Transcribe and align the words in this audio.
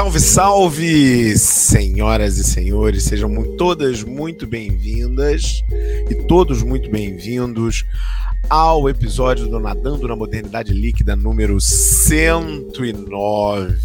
Salve, 0.00 0.18
salve, 0.18 1.36
senhoras 1.36 2.38
e 2.38 2.44
senhores, 2.44 3.04
sejam 3.04 3.28
muito, 3.28 3.58
todas 3.58 4.02
muito 4.02 4.46
bem-vindas 4.46 5.62
e 6.08 6.14
todos 6.26 6.62
muito 6.62 6.90
bem-vindos 6.90 7.84
ao 8.48 8.88
episódio 8.88 9.46
do 9.46 9.60
Nadando 9.60 10.08
na 10.08 10.16
Modernidade 10.16 10.72
Líquida 10.72 11.14
número 11.14 11.60
109. 11.60 13.76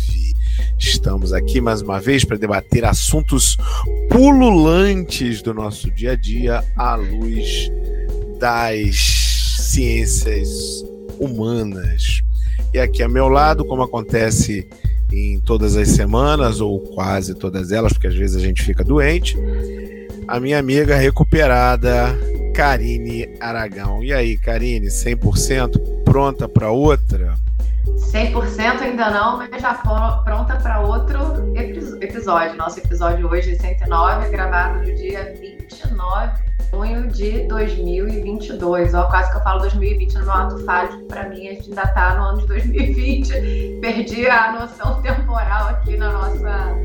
Estamos 0.80 1.34
aqui 1.34 1.60
mais 1.60 1.82
uma 1.82 2.00
vez 2.00 2.24
para 2.24 2.38
debater 2.38 2.86
assuntos 2.86 3.58
pululantes 4.10 5.42
do 5.42 5.54
nosso 5.54 5.92
dia 5.92 6.14
a 6.14 6.16
dia 6.16 6.64
à 6.78 6.96
luz 6.96 7.70
das 8.40 8.96
ciências 9.60 10.50
humanas. 11.20 12.22
E 12.74 12.80
aqui 12.80 13.04
a 13.04 13.10
meu 13.10 13.28
lado, 13.28 13.66
como 13.66 13.84
acontece 13.84 14.66
em 15.12 15.40
todas 15.40 15.76
as 15.76 15.90
semanas, 15.90 16.62
ou 16.62 16.80
quase 16.80 17.36
todas 17.36 17.72
elas, 17.72 17.94
porque 17.94 18.08
às 18.08 18.16
vezes 18.16 18.36
a 18.36 18.40
gente 18.40 18.64
fica 18.64 18.84
doente, 18.84 19.38
a 20.28 20.40
minha 20.40 20.58
amiga 20.58 20.96
recuperada, 20.96 22.18
Karine 22.54 23.30
Aragão. 23.40 24.04
E 24.04 24.14
aí, 24.14 24.38
Karine, 24.38 24.88
100% 24.88 26.04
pronta 26.04 26.48
para 26.48 26.72
outra? 26.72 27.36
100% 27.86 28.82
ainda 28.82 29.10
não, 29.12 29.38
mas 29.38 29.62
já 29.62 29.74
pronta 29.74 30.56
para 30.56 30.80
outro 30.82 31.54
episódio. 32.02 32.56
Nosso 32.58 32.80
episódio 32.80 33.28
hoje 33.30 33.52
é 33.52 33.56
109, 33.56 34.30
gravado 34.30 34.80
no 34.80 34.96
dia 34.96 35.34
29 35.70 36.46
junho 36.72 37.08
de 37.08 37.48
2022. 37.48 38.94
Ó, 38.94 39.04
quase 39.10 39.32
que 39.32 39.38
eu 39.38 39.42
falo 39.42 39.60
2020 39.62 40.14
no 40.16 40.24
meu 40.24 40.34
ato 40.34 40.66
fálico, 40.66 41.08
para 41.08 41.30
mim 41.30 41.48
a 41.48 41.54
gente 41.54 41.70
ainda 41.70 41.84
está 41.84 42.16
no 42.16 42.24
ano 42.24 42.38
de 42.40 42.48
2020. 42.48 43.80
Perdi 43.82 44.28
a 44.28 44.52
noção 44.54 45.02
temporal 45.02 45.70
aqui 45.70 45.98
na 45.98 46.12
nossa, 46.12 46.76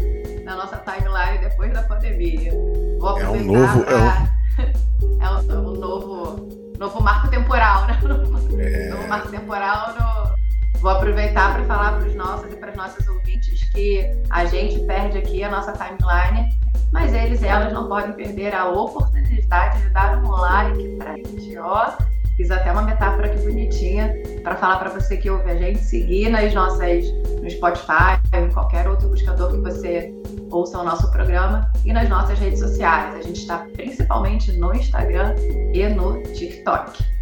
na 0.44 0.56
nossa 0.56 0.76
timeline 0.78 1.38
depois 1.38 1.72
da 1.72 1.82
pandemia. 1.82 2.52
Vou 2.98 3.18
é 3.18 3.28
um 3.28 3.44
novo. 3.44 3.84
Pra... 3.84 4.30
É, 5.18 5.30
um... 5.30 5.36
é 5.36 5.54
um, 5.54 5.72
novo, 5.72 6.48
novo 6.78 7.02
marco 7.02 7.28
temporal, 7.28 7.86
né? 7.86 7.98
É... 8.58 8.90
Novo 8.90 9.08
marco 9.08 9.28
temporal 9.28 9.94
no. 9.94 10.80
Vou 10.80 10.90
aproveitar 10.90 11.54
para 11.54 11.64
falar 11.64 11.98
para 11.98 12.08
os 12.08 12.14
nossos 12.14 12.52
e 12.52 12.56
para 12.56 12.70
as 12.70 12.76
nossas 12.76 13.06
ouvintes 13.06 13.64
que 13.70 14.02
a 14.30 14.46
gente 14.46 14.80
perde 14.80 15.18
aqui 15.18 15.44
a 15.44 15.50
nossa 15.50 15.72
timeline 15.72 16.48
mas 16.92 17.12
eles 17.12 17.42
e 17.42 17.46
elas 17.46 17.72
não 17.72 17.88
podem 17.88 18.12
perder 18.12 18.54
a 18.54 18.68
oportunidade 18.68 19.82
de 19.82 19.90
dar 19.90 20.22
um 20.22 20.30
like 20.30 20.96
pra 20.96 21.16
gente, 21.16 21.58
ó. 21.58 21.92
Fiz 22.36 22.50
até 22.50 22.72
uma 22.72 22.82
metáfora 22.82 23.26
aqui 23.26 23.44
bonitinha 23.44 24.14
para 24.42 24.56
falar 24.56 24.78
para 24.78 24.90
você 24.90 25.16
que 25.16 25.28
ouve 25.28 25.50
a 25.50 25.56
gente, 25.56 25.78
seguir 25.78 26.30
nas 26.30 26.54
nossas 26.54 27.04
no 27.42 27.50
Spotify, 27.50 28.18
em 28.32 28.48
qualquer 28.50 28.88
outro 28.88 29.08
buscador 29.08 29.50
que 29.50 29.58
você 29.58 30.14
ouça 30.50 30.78
o 30.78 30.84
nosso 30.84 31.10
programa 31.10 31.70
e 31.84 31.92
nas 31.92 32.08
nossas 32.08 32.38
redes 32.38 32.60
sociais. 32.60 33.14
A 33.14 33.22
gente 33.22 33.40
está 33.40 33.58
principalmente 33.74 34.52
no 34.52 34.74
Instagram 34.74 35.34
e 35.74 35.86
no 35.88 36.22
TikTok. 36.22 37.19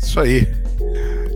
Isso 0.00 0.20
aí. 0.20 0.46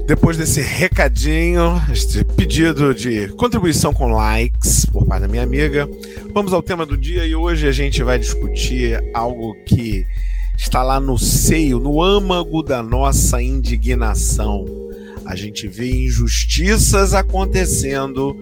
Depois 0.06 0.36
desse 0.36 0.60
recadinho, 0.60 1.80
este 1.92 2.24
pedido 2.24 2.94
de 2.94 3.28
contribuição 3.28 3.92
com 3.92 4.08
likes 4.08 4.84
por 4.84 5.06
parte 5.06 5.22
da 5.22 5.28
minha 5.28 5.42
amiga, 5.42 5.88
vamos 6.32 6.52
ao 6.52 6.62
tema 6.62 6.84
do 6.84 6.96
dia 6.96 7.24
e 7.24 7.34
hoje 7.34 7.66
a 7.68 7.72
gente 7.72 8.02
vai 8.02 8.18
discutir 8.18 9.02
algo 9.14 9.55
que 9.64 10.06
está 10.56 10.83
lá 10.83 11.00
no 11.00 11.18
seio, 11.18 11.78
no 11.78 12.02
âmago 12.02 12.62
da 12.62 12.83
nossa 12.83 13.42
indignação. 13.42 14.64
A 15.24 15.36
gente 15.36 15.68
vê 15.68 15.90
injustiças 16.05 17.14
acontecendo, 17.14 18.36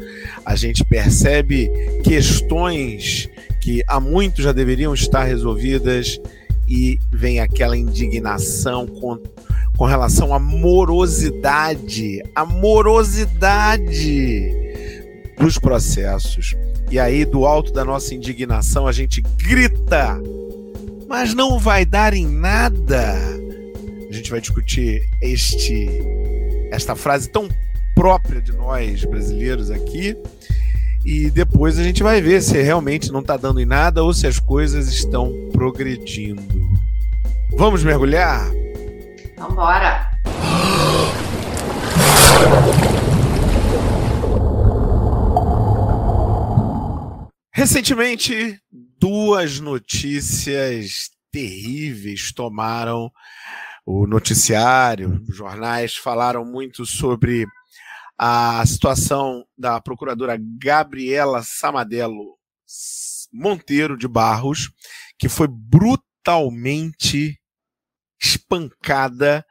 a 0.44 0.56
gente 0.56 0.84
percebe 0.84 1.70
questões 2.02 3.28
que 3.60 3.82
há 3.86 4.00
muito 4.00 4.42
já 4.42 4.52
deveriam 4.52 4.94
estar 4.94 5.24
resolvidas 5.24 6.18
e 6.66 6.98
vem 7.12 7.40
aquela 7.40 7.76
indignação 7.76 8.86
com 9.80 9.86
relação 9.86 10.34
à 10.34 10.38
morosidade, 10.38 12.22
a 12.34 12.44
morosidade 12.44 14.52
dos 15.38 15.58
processos. 15.58 16.54
E 16.90 16.98
aí, 16.98 17.24
do 17.24 17.46
alto 17.46 17.72
da 17.72 17.82
nossa 17.82 18.14
indignação, 18.14 18.86
a 18.86 18.92
gente 18.92 19.22
grita, 19.38 20.20
mas 21.08 21.32
não 21.32 21.58
vai 21.58 21.86
dar 21.86 22.12
em 22.12 22.26
nada. 22.26 23.16
A 24.06 24.12
gente 24.12 24.30
vai 24.30 24.38
discutir 24.38 25.08
este 25.22 25.88
esta 26.70 26.94
frase 26.94 27.30
tão 27.30 27.48
própria 27.94 28.42
de 28.42 28.52
nós 28.52 29.02
brasileiros 29.06 29.70
aqui. 29.70 30.14
E 31.06 31.30
depois 31.30 31.78
a 31.78 31.82
gente 31.82 32.02
vai 32.02 32.20
ver 32.20 32.42
se 32.42 32.60
realmente 32.60 33.10
não 33.10 33.20
está 33.20 33.38
dando 33.38 33.58
em 33.58 33.66
nada 33.66 34.04
ou 34.04 34.12
se 34.12 34.26
as 34.26 34.38
coisas 34.38 34.88
estão 34.88 35.32
progredindo. 35.54 36.68
Vamos 37.56 37.82
mergulhar? 37.82 38.59
Vambora! 39.40 40.10
Recentemente, 47.50 48.60
duas 48.70 49.58
notícias 49.58 51.08
terríveis 51.32 52.32
tomaram 52.32 53.10
o 53.86 54.06
noticiário, 54.06 55.22
os 55.26 55.34
jornais 55.34 55.96
falaram 55.96 56.44
muito 56.44 56.84
sobre 56.84 57.46
a 58.18 58.62
situação 58.66 59.46
da 59.56 59.80
procuradora 59.80 60.38
Gabriela 60.38 61.42
Samadello 61.42 62.36
Monteiro 63.32 63.96
de 63.96 64.06
Barros, 64.06 64.70
que 65.18 65.30
foi 65.30 65.48
brutalmente 65.48 67.39
espancada 68.20 69.44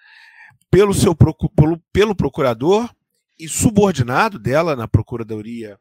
pelo 0.70 0.94
seu 0.94 1.16
pelo, 1.16 1.80
pelo 1.92 2.16
procurador 2.16 2.90
e 3.38 3.48
subordinado 3.48 4.38
dela 4.38 4.76
na 4.76 4.88
procuradoria 4.88 5.80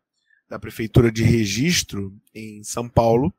da 0.49 0.59
prefeitura 0.59 1.12
de 1.12 1.22
Registro 1.22 2.16
em 2.34 2.65
São 2.65 2.88
Paulo, 2.88 3.34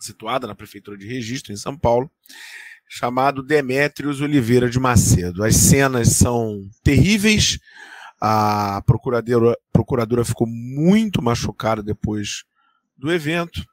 situada 0.00 0.46
na 0.46 0.54
prefeitura 0.54 0.96
de 0.98 1.06
Registro 1.06 1.52
em 1.52 1.56
São 1.56 1.76
Paulo, 1.76 2.10
chamado 2.88 3.42
Demétrios 3.42 4.20
Oliveira 4.20 4.68
de 4.68 4.80
Macedo. 4.80 5.44
As 5.44 5.54
cenas 5.54 6.08
são 6.08 6.68
terríveis. 6.82 7.60
A 8.20 8.82
procuradora, 8.84 9.56
procuradora 9.72 10.24
ficou 10.24 10.46
muito 10.46 11.22
machucada 11.22 11.82
depois 11.82 12.44
do 12.96 13.10
evento 13.10 13.64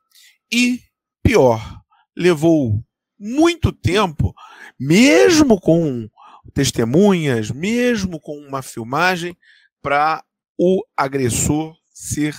e 0.49 0.81
pior, 1.21 1.81
levou 2.15 2.81
muito 3.19 3.71
tempo, 3.71 4.33
mesmo 4.79 5.59
com 5.59 6.09
testemunhas, 6.53 7.51
mesmo 7.51 8.19
com 8.19 8.37
uma 8.37 8.61
filmagem, 8.61 9.37
para 9.81 10.23
o 10.57 10.83
agressor 10.95 11.75
ser 11.93 12.35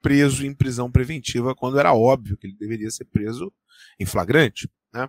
preso 0.00 0.46
em 0.46 0.54
prisão 0.54 0.90
preventiva, 0.90 1.54
quando 1.54 1.78
era 1.78 1.92
óbvio 1.92 2.36
que 2.36 2.46
ele 2.46 2.56
deveria 2.56 2.90
ser 2.90 3.04
preso 3.04 3.52
em 3.98 4.06
flagrante. 4.06 4.70
Né? 4.92 5.08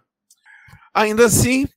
Ainda 0.93 1.25
assim, 1.25 1.67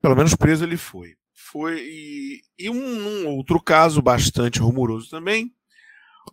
pelo 0.00 0.16
menos 0.16 0.34
preso 0.34 0.64
ele 0.64 0.76
foi. 0.76 1.16
Foi 1.32 1.80
e, 1.80 2.42
e 2.58 2.68
um, 2.68 3.24
um 3.24 3.26
outro 3.28 3.60
caso 3.60 4.02
bastante 4.02 4.58
rumoroso 4.60 5.08
também, 5.08 5.54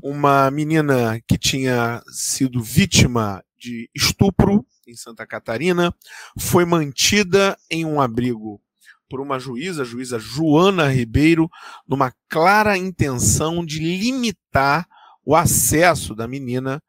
uma 0.01 0.49
menina 0.51 1.19
que 1.27 1.37
tinha 1.37 2.01
sido 2.07 2.61
vítima 2.61 3.43
de 3.57 3.89
estupro 3.95 4.65
em 4.87 4.95
Santa 4.95 5.25
Catarina, 5.25 5.93
foi 6.37 6.65
mantida 6.65 7.57
em 7.69 7.85
um 7.85 7.99
abrigo 7.99 8.61
por 9.09 9.19
uma 9.19 9.39
juíza, 9.39 9.83
a 9.83 9.85
juíza 9.85 10.19
Joana 10.19 10.87
Ribeiro, 10.87 11.49
numa 11.87 12.13
clara 12.29 12.77
intenção 12.77 13.65
de 13.65 13.79
limitar 13.79 14.87
o 15.23 15.35
acesso 15.35 16.15
da 16.15 16.27
menina 16.27 16.81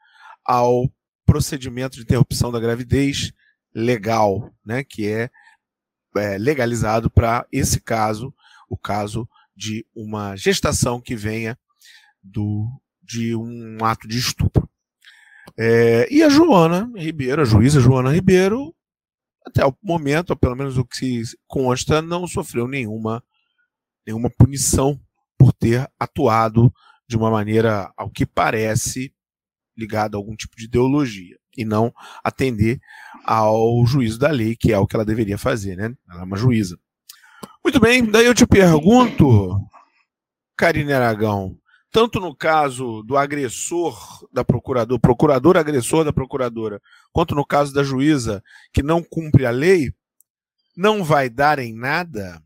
ao 0.44 0.90
procedimento 1.24 1.96
de 1.96 2.02
interrupção 2.02 2.52
da 2.52 2.60
gravidez 2.60 3.32
legal, 3.74 4.50
né, 4.64 4.84
que 4.84 5.06
é, 5.06 5.30
é 6.16 6.38
legalizado 6.38 7.10
para 7.10 7.46
esse 7.52 7.80
caso, 7.80 8.32
o 8.68 8.76
caso 8.76 9.28
de 9.54 9.86
uma 9.94 10.36
gestação 10.36 11.00
que 11.00 11.14
venha 11.14 11.58
do, 12.22 12.68
de 13.06 13.34
um 13.34 13.78
ato 13.84 14.08
de 14.08 14.18
estupro. 14.18 14.68
É, 15.56 16.12
e 16.12 16.22
a 16.22 16.28
Joana 16.28 16.90
Ribeiro, 16.96 17.40
a 17.40 17.44
juíza 17.44 17.80
Joana 17.80 18.12
Ribeiro, 18.12 18.74
até 19.46 19.64
o 19.64 19.74
momento, 19.82 20.30
ou 20.30 20.36
pelo 20.36 20.56
menos 20.56 20.76
o 20.76 20.84
que 20.84 21.22
consta, 21.46 22.02
não 22.02 22.26
sofreu 22.26 22.66
nenhuma, 22.66 23.22
nenhuma 24.04 24.28
punição 24.28 25.00
por 25.38 25.52
ter 25.52 25.88
atuado 25.98 26.72
de 27.08 27.16
uma 27.16 27.30
maneira, 27.30 27.92
ao 27.96 28.10
que 28.10 28.26
parece, 28.26 29.14
ligada 29.76 30.16
a 30.16 30.18
algum 30.18 30.34
tipo 30.34 30.56
de 30.56 30.64
ideologia, 30.64 31.38
e 31.56 31.64
não 31.64 31.94
atender 32.24 32.80
ao 33.24 33.86
juízo 33.86 34.18
da 34.18 34.30
lei, 34.30 34.56
que 34.56 34.72
é 34.72 34.78
o 34.78 34.86
que 34.86 34.96
ela 34.96 35.04
deveria 35.04 35.38
fazer, 35.38 35.76
né? 35.76 35.94
Ela 36.10 36.22
é 36.22 36.24
uma 36.24 36.36
juíza. 36.36 36.78
Muito 37.64 37.80
bem, 37.80 38.04
daí 38.04 38.26
eu 38.26 38.34
te 38.34 38.46
pergunto, 38.46 39.56
Karine 40.56 40.92
Aragão, 40.92 41.56
tanto 41.96 42.20
no 42.20 42.36
caso 42.36 43.02
do 43.04 43.16
agressor 43.16 44.28
da 44.30 44.44
procuradora, 44.44 45.00
procurador 45.00 45.56
agressor 45.56 46.04
da 46.04 46.12
procuradora, 46.12 46.78
quanto 47.10 47.34
no 47.34 47.42
caso 47.42 47.72
da 47.72 47.82
juíza 47.82 48.44
que 48.70 48.82
não 48.82 49.02
cumpre 49.02 49.46
a 49.46 49.50
lei, 49.50 49.94
não 50.76 51.02
vai 51.02 51.30
dar 51.30 51.58
em 51.58 51.74
nada? 51.74 52.38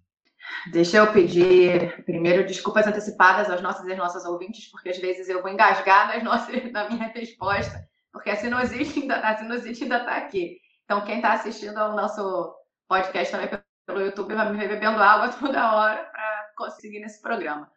Deixa 0.71 0.99
eu 0.99 1.13
pedir 1.13 2.01
primeiro 2.05 2.47
desculpas 2.47 2.87
antecipadas 2.87 3.51
aos 3.51 3.61
nossos 3.61 3.85
e 3.89 3.95
nossas 3.97 4.25
ouvintes, 4.25 4.71
porque 4.71 4.91
às 4.91 4.99
vezes 4.99 5.29
eu 5.29 5.43
vou 5.43 5.51
engasgar 5.51 6.07
nas 6.07 6.23
nossas, 6.23 6.55
na 6.71 6.89
minha 6.89 7.09
resposta, 7.09 7.85
porque 8.13 8.31
a 8.31 8.37
sinusite 8.37 9.01
ainda 9.01 9.17
a 9.17 9.37
sinusite 9.37 9.83
ainda 9.83 9.99
está 9.99 10.17
aqui. 10.17 10.61
Então, 10.85 11.05
quem 11.05 11.17
está 11.17 11.33
assistindo 11.33 11.77
ao 11.77 11.97
nosso 11.97 12.55
podcast 12.87 13.33
também 13.33 13.49
pelo 13.85 14.01
YouTube 14.01 14.33
vai 14.33 14.53
me 14.53 14.57
ver 14.57 14.69
bebendo 14.69 15.03
água 15.03 15.29
toda 15.31 15.75
hora 15.75 16.05
para 16.05 16.53
conseguir 16.57 17.01
nesse 17.01 17.21
programa. 17.21 17.69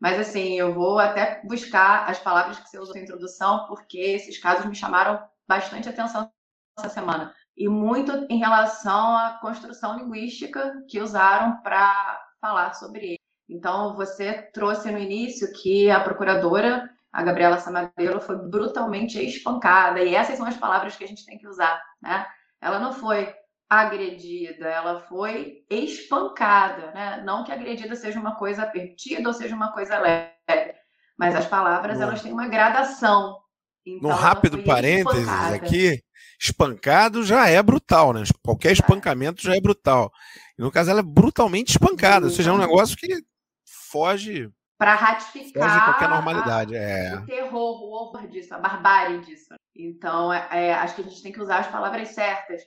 Mas 0.00 0.18
assim, 0.18 0.58
eu 0.58 0.72
vou 0.72 0.98
até 0.98 1.42
buscar 1.44 2.08
as 2.08 2.18
palavras 2.18 2.58
que 2.58 2.68
você 2.68 2.78
usou 2.78 2.94
na 2.94 3.02
introdução, 3.02 3.66
porque 3.66 3.98
esses 3.98 4.38
casos 4.38 4.64
me 4.64 4.74
chamaram 4.74 5.22
bastante 5.46 5.88
atenção 5.88 6.30
essa 6.78 6.88
semana. 6.88 7.34
E 7.56 7.68
muito 7.68 8.26
em 8.30 8.38
relação 8.38 9.16
à 9.16 9.38
construção 9.40 9.98
linguística 9.98 10.82
que 10.88 11.00
usaram 11.00 11.60
para 11.60 12.18
falar 12.40 12.72
sobre 12.72 13.06
ele. 13.06 13.20
Então, 13.48 13.94
você 13.94 14.32
trouxe 14.54 14.90
no 14.90 14.98
início 14.98 15.52
que 15.52 15.90
a 15.90 16.00
procuradora, 16.00 16.88
a 17.12 17.22
Gabriela 17.22 17.58
Samadelo, 17.58 18.20
foi 18.20 18.36
brutalmente 18.36 19.22
espancada. 19.22 20.02
E 20.02 20.14
essas 20.14 20.38
são 20.38 20.46
as 20.46 20.56
palavras 20.56 20.96
que 20.96 21.04
a 21.04 21.06
gente 21.06 21.26
tem 21.26 21.36
que 21.36 21.48
usar, 21.48 21.82
né? 22.00 22.26
Ela 22.60 22.78
não 22.78 22.92
foi 22.92 23.34
agredida, 23.70 24.66
ela 24.66 25.00
foi 25.02 25.64
espancada, 25.70 26.90
né? 26.90 27.22
Não 27.24 27.44
que 27.44 27.52
agredida 27.52 27.94
seja 27.94 28.18
uma 28.18 28.34
coisa 28.34 28.66
permitida 28.66 29.28
ou 29.28 29.32
seja 29.32 29.54
uma 29.54 29.72
coisa 29.72 29.96
leve, 29.96 30.74
mas 31.16 31.36
as 31.36 31.46
palavras 31.46 32.00
elas 32.00 32.20
têm 32.20 32.32
uma 32.32 32.48
gradação. 32.48 33.38
Então, 33.86 34.10
no 34.10 34.14
rápido 34.14 34.64
parênteses 34.64 35.22
espancada. 35.22 35.54
aqui, 35.54 36.02
espancado 36.38 37.22
já 37.22 37.48
é 37.48 37.62
brutal, 37.62 38.12
né? 38.12 38.24
Qualquer 38.42 38.72
espancamento 38.72 39.40
já 39.40 39.54
é 39.54 39.60
brutal. 39.60 40.12
E 40.58 40.62
no 40.62 40.72
caso 40.72 40.90
ela 40.90 41.00
é 41.00 41.04
brutalmente 41.04 41.70
espancada, 41.70 42.26
Sim. 42.26 42.30
ou 42.30 42.36
seja, 42.36 42.50
é 42.50 42.52
um 42.52 42.58
negócio 42.58 42.96
que 42.96 43.22
foge 43.64 44.50
para 44.76 44.94
ratificar 44.94 45.70
foge 45.70 45.84
qualquer 45.84 46.08
normalidade, 46.08 46.74
a, 46.74 46.80
é. 46.80 47.14
o 47.14 47.26
terror, 47.26 47.82
o 47.82 47.92
horror 47.92 48.26
disso, 48.26 48.54
a 48.54 48.58
barbárie 48.58 49.20
disso. 49.20 49.54
Então, 49.76 50.32
é, 50.32 50.48
é, 50.50 50.74
acho 50.74 50.96
que 50.96 51.02
a 51.02 51.04
gente 51.04 51.22
tem 51.22 51.32
que 51.32 51.40
usar 51.40 51.58
as 51.58 51.68
palavras 51.68 52.08
certas 52.08 52.62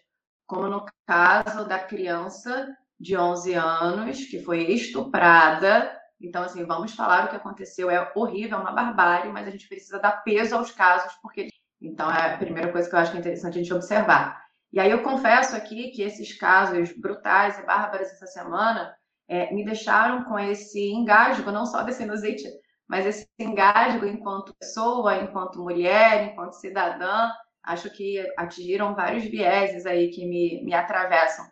como 0.45 0.67
no 0.67 0.85
caso 1.05 1.65
da 1.67 1.79
criança 1.79 2.75
de 2.99 3.17
11 3.17 3.53
anos 3.53 4.25
que 4.25 4.41
foi 4.41 4.71
estuprada. 4.71 5.91
Então, 6.21 6.43
assim, 6.43 6.65
vamos 6.65 6.93
falar 6.93 7.25
o 7.25 7.29
que 7.29 7.35
aconteceu. 7.35 7.89
É 7.89 8.11
horrível, 8.15 8.57
é 8.57 8.61
uma 8.61 8.71
barbárie, 8.71 9.31
mas 9.31 9.47
a 9.47 9.51
gente 9.51 9.67
precisa 9.67 9.99
dar 9.99 10.23
peso 10.23 10.55
aos 10.55 10.71
casos, 10.71 11.13
porque. 11.21 11.49
Então, 11.81 12.09
é 12.09 12.33
a 12.33 12.37
primeira 12.37 12.71
coisa 12.71 12.89
que 12.89 12.95
eu 12.95 12.99
acho 12.99 13.11
que 13.11 13.17
é 13.17 13.19
interessante 13.19 13.59
a 13.59 13.61
gente 13.61 13.73
observar. 13.73 14.41
E 14.71 14.79
aí 14.79 14.89
eu 14.89 15.03
confesso 15.03 15.55
aqui 15.55 15.91
que 15.91 16.01
esses 16.01 16.35
casos 16.37 16.91
brutais 16.97 17.59
e 17.59 17.63
bárbaros 17.63 18.07
essa 18.07 18.25
semana 18.25 18.95
é, 19.27 19.53
me 19.53 19.63
deixaram 19.63 20.23
com 20.23 20.39
esse 20.39 20.91
engasgo, 20.91 21.51
não 21.51 21.65
só 21.65 21.83
da 21.83 21.91
sinusite, 21.91 22.49
mas 22.87 23.05
esse 23.05 23.27
engasgo 23.37 24.05
enquanto 24.05 24.55
pessoa, 24.55 25.17
enquanto 25.17 25.61
mulher, 25.61 26.31
enquanto 26.31 26.53
cidadã, 26.53 27.29
acho 27.63 27.89
que 27.89 28.19
atingiram 28.37 28.95
vários 28.95 29.23
vieses 29.23 29.85
aí 29.85 30.09
que 30.09 30.25
me, 30.25 30.63
me 30.63 30.73
atravessam. 30.73 31.45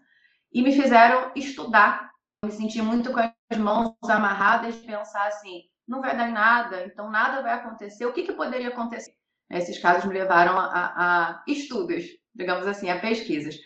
E 0.51 0.61
me 0.61 0.73
fizeram 0.73 1.31
estudar. 1.35 2.11
Me 2.43 2.51
senti 2.51 2.81
muito 2.81 3.11
com 3.13 3.19
as 3.19 3.57
mãos 3.57 3.95
amarradas, 4.09 4.75
pensar 4.77 5.27
assim, 5.27 5.63
não 5.87 6.01
vai 6.01 6.17
dar 6.17 6.29
nada, 6.31 6.85
então 6.85 7.09
nada 7.09 7.41
vai 7.41 7.53
acontecer. 7.53 8.05
O 8.05 8.13
que, 8.13 8.23
que 8.23 8.33
poderia 8.33 8.69
acontecer? 8.69 9.13
Esses 9.49 9.77
casos 9.77 10.05
me 10.05 10.13
levaram 10.13 10.57
a, 10.57 10.93
a 10.95 11.43
estudos, 11.47 12.05
digamos 12.33 12.65
assim, 12.65 12.89
a 12.89 12.99
pesquisas. 12.99 13.57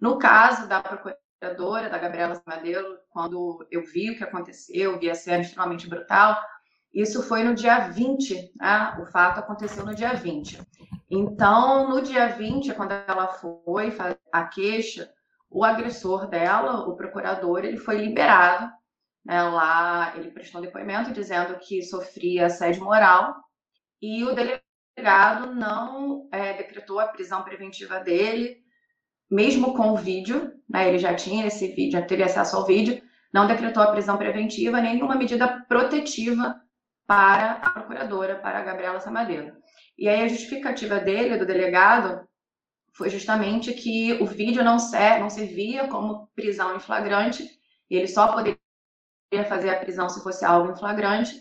No 0.00 0.18
caso 0.18 0.68
da 0.68 0.82
procuradora, 0.82 1.88
da 1.88 1.98
Gabriela 1.98 2.34
Samadelo, 2.34 2.98
quando 3.10 3.66
eu 3.70 3.84
vi 3.84 4.10
o 4.10 4.16
que 4.16 4.24
aconteceu, 4.24 4.98
vi 4.98 5.10
a 5.10 5.14
cena 5.14 5.42
extremamente 5.42 5.88
brutal, 5.88 6.38
isso 6.92 7.22
foi 7.22 7.42
no 7.44 7.54
dia 7.54 7.88
20, 7.88 8.52
né? 8.56 8.96
o 9.00 9.06
fato 9.06 9.38
aconteceu 9.38 9.84
no 9.84 9.94
dia 9.94 10.12
20. 10.14 10.60
Então, 11.10 11.88
no 11.88 12.00
dia 12.00 12.28
20, 12.28 12.72
quando 12.74 12.92
ela 12.92 13.26
foi 13.28 13.90
fazer 13.90 14.18
a 14.32 14.44
queixa, 14.44 15.10
o 15.50 15.64
agressor 15.64 16.28
dela, 16.28 16.88
o 16.88 16.96
procurador, 16.96 17.64
ele 17.64 17.76
foi 17.76 17.98
liberado. 17.98 18.70
Né, 19.24 19.42
lá 19.42 20.16
ele 20.16 20.30
prestou 20.30 20.62
depoimento 20.62 21.12
dizendo 21.12 21.58
que 21.58 21.82
sofria 21.82 22.46
assédio 22.46 22.82
moral 22.82 23.36
e 24.00 24.24
o 24.24 24.34
delegado 24.34 25.54
não 25.54 26.26
é, 26.32 26.54
decretou 26.54 26.98
a 26.98 27.06
prisão 27.06 27.42
preventiva 27.42 28.00
dele, 28.00 28.62
mesmo 29.30 29.74
com 29.74 29.90
o 29.90 29.96
vídeo, 29.96 30.52
né, 30.66 30.88
ele 30.88 30.98
já 30.98 31.14
tinha 31.14 31.46
esse 31.46 31.68
vídeo, 31.68 32.00
já 32.00 32.02
teve 32.02 32.22
acesso 32.22 32.56
ao 32.56 32.64
vídeo, 32.64 33.02
não 33.32 33.46
decretou 33.46 33.82
a 33.82 33.92
prisão 33.92 34.16
preventiva, 34.16 34.80
nem 34.80 34.94
nenhuma 34.94 35.16
medida 35.16 35.64
protetiva 35.68 36.58
para 37.06 37.52
a 37.52 37.70
procuradora, 37.70 38.36
para 38.36 38.60
a 38.60 38.62
Gabriela 38.62 39.00
Samadeiro. 39.00 39.59
E 40.00 40.08
aí 40.08 40.22
a 40.22 40.28
justificativa 40.28 40.98
dele, 40.98 41.36
do 41.36 41.44
delegado, 41.44 42.26
foi 42.94 43.10
justamente 43.10 43.74
que 43.74 44.14
o 44.14 44.26
vídeo 44.26 44.64
não, 44.64 44.78
ser, 44.78 45.20
não 45.20 45.28
servia 45.28 45.88
como 45.88 46.26
prisão 46.34 46.74
em 46.74 46.80
flagrante, 46.80 47.46
ele 47.90 48.08
só 48.08 48.28
poderia 48.28 48.58
fazer 49.46 49.68
a 49.68 49.78
prisão 49.78 50.08
se 50.08 50.22
fosse 50.22 50.42
algo 50.42 50.72
em 50.72 50.76
flagrante, 50.76 51.34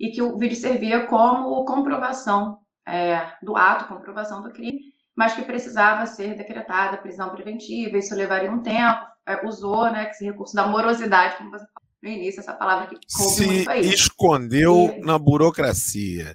e 0.00 0.10
que 0.10 0.22
o 0.22 0.38
vídeo 0.38 0.56
servia 0.56 1.06
como 1.06 1.62
comprovação 1.66 2.58
é, 2.88 3.32
do 3.42 3.54
ato, 3.54 3.88
comprovação 3.88 4.42
do 4.42 4.50
crime, 4.50 4.80
mas 5.14 5.34
que 5.34 5.42
precisava 5.42 6.06
ser 6.06 6.34
decretada 6.36 6.96
prisão 6.96 7.28
preventiva, 7.30 7.98
isso 7.98 8.14
levaria 8.14 8.50
um 8.50 8.62
tempo, 8.62 9.06
é, 9.26 9.46
usou 9.46 9.90
né, 9.90 10.10
esse 10.10 10.24
recurso 10.24 10.54
da 10.54 10.66
morosidade, 10.66 11.36
como 11.36 11.50
você 11.50 11.66
falou 11.66 11.90
no 12.02 12.08
início, 12.08 12.40
essa 12.40 12.54
palavra 12.54 12.86
que 12.86 12.98
coube 13.14 13.64
se 13.84 13.94
escondeu 13.94 14.94
e... 14.96 15.00
na 15.00 15.18
burocracia. 15.18 16.34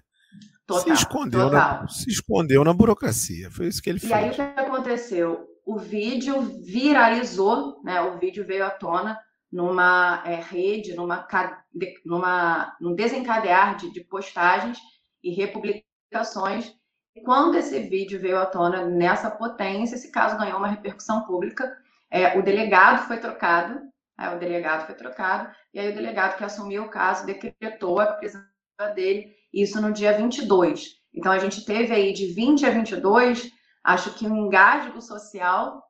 Total, 0.71 0.95
se, 0.95 1.03
escondeu 1.03 1.49
total. 1.49 1.81
Na, 1.81 1.87
se 1.87 2.09
escondeu 2.09 2.63
na 2.63 2.73
burocracia. 2.73 3.51
Foi 3.51 3.67
isso 3.67 3.81
que 3.81 3.89
ele 3.89 3.99
fez. 3.99 4.11
E 4.11 4.13
aí 4.13 4.29
o 4.29 4.33
que 4.33 4.41
aconteceu? 4.41 5.47
O 5.65 5.77
vídeo 5.77 6.41
viralizou, 6.63 7.81
né? 7.83 8.01
O 8.01 8.17
vídeo 8.17 8.45
veio 8.45 8.65
à 8.65 8.69
tona 8.69 9.19
numa 9.51 10.23
é, 10.25 10.35
rede, 10.35 10.95
numa, 10.95 11.27
numa, 12.05 12.75
num 12.79 12.95
desencadear 12.95 13.75
de, 13.75 13.91
de 13.91 14.01
postagens 14.01 14.79
e 15.21 15.31
republicações. 15.31 16.73
E 17.13 17.21
quando 17.21 17.55
esse 17.55 17.77
vídeo 17.81 18.19
veio 18.19 18.39
à 18.39 18.45
tona 18.45 18.85
nessa 18.85 19.29
potência, 19.29 19.95
esse 19.95 20.09
caso 20.09 20.37
ganhou 20.37 20.57
uma 20.57 20.69
repercussão 20.69 21.25
pública. 21.25 21.69
É, 22.09 22.37
o 22.39 22.41
delegado 22.41 23.05
foi 23.07 23.17
trocado, 23.17 23.81
é, 24.17 24.29
o 24.29 24.39
delegado 24.39 24.85
foi 24.85 24.95
trocado, 24.95 25.53
e 25.73 25.79
aí 25.79 25.91
o 25.91 25.95
delegado 25.95 26.37
que 26.37 26.43
assumiu 26.43 26.83
o 26.83 26.89
caso 26.89 27.25
decretou 27.25 27.99
a 27.99 28.07
prisão 28.13 28.41
dele 28.89 29.35
isso 29.53 29.81
no 29.81 29.91
dia 29.91 30.13
22. 30.17 31.01
Então, 31.13 31.31
a 31.31 31.39
gente 31.39 31.65
teve 31.65 31.93
aí 31.93 32.13
de 32.13 32.27
20 32.27 32.65
a 32.65 32.69
22, 32.69 33.51
acho 33.83 34.13
que 34.13 34.27
um 34.27 34.35
engasgo 34.35 35.01
social 35.01 35.83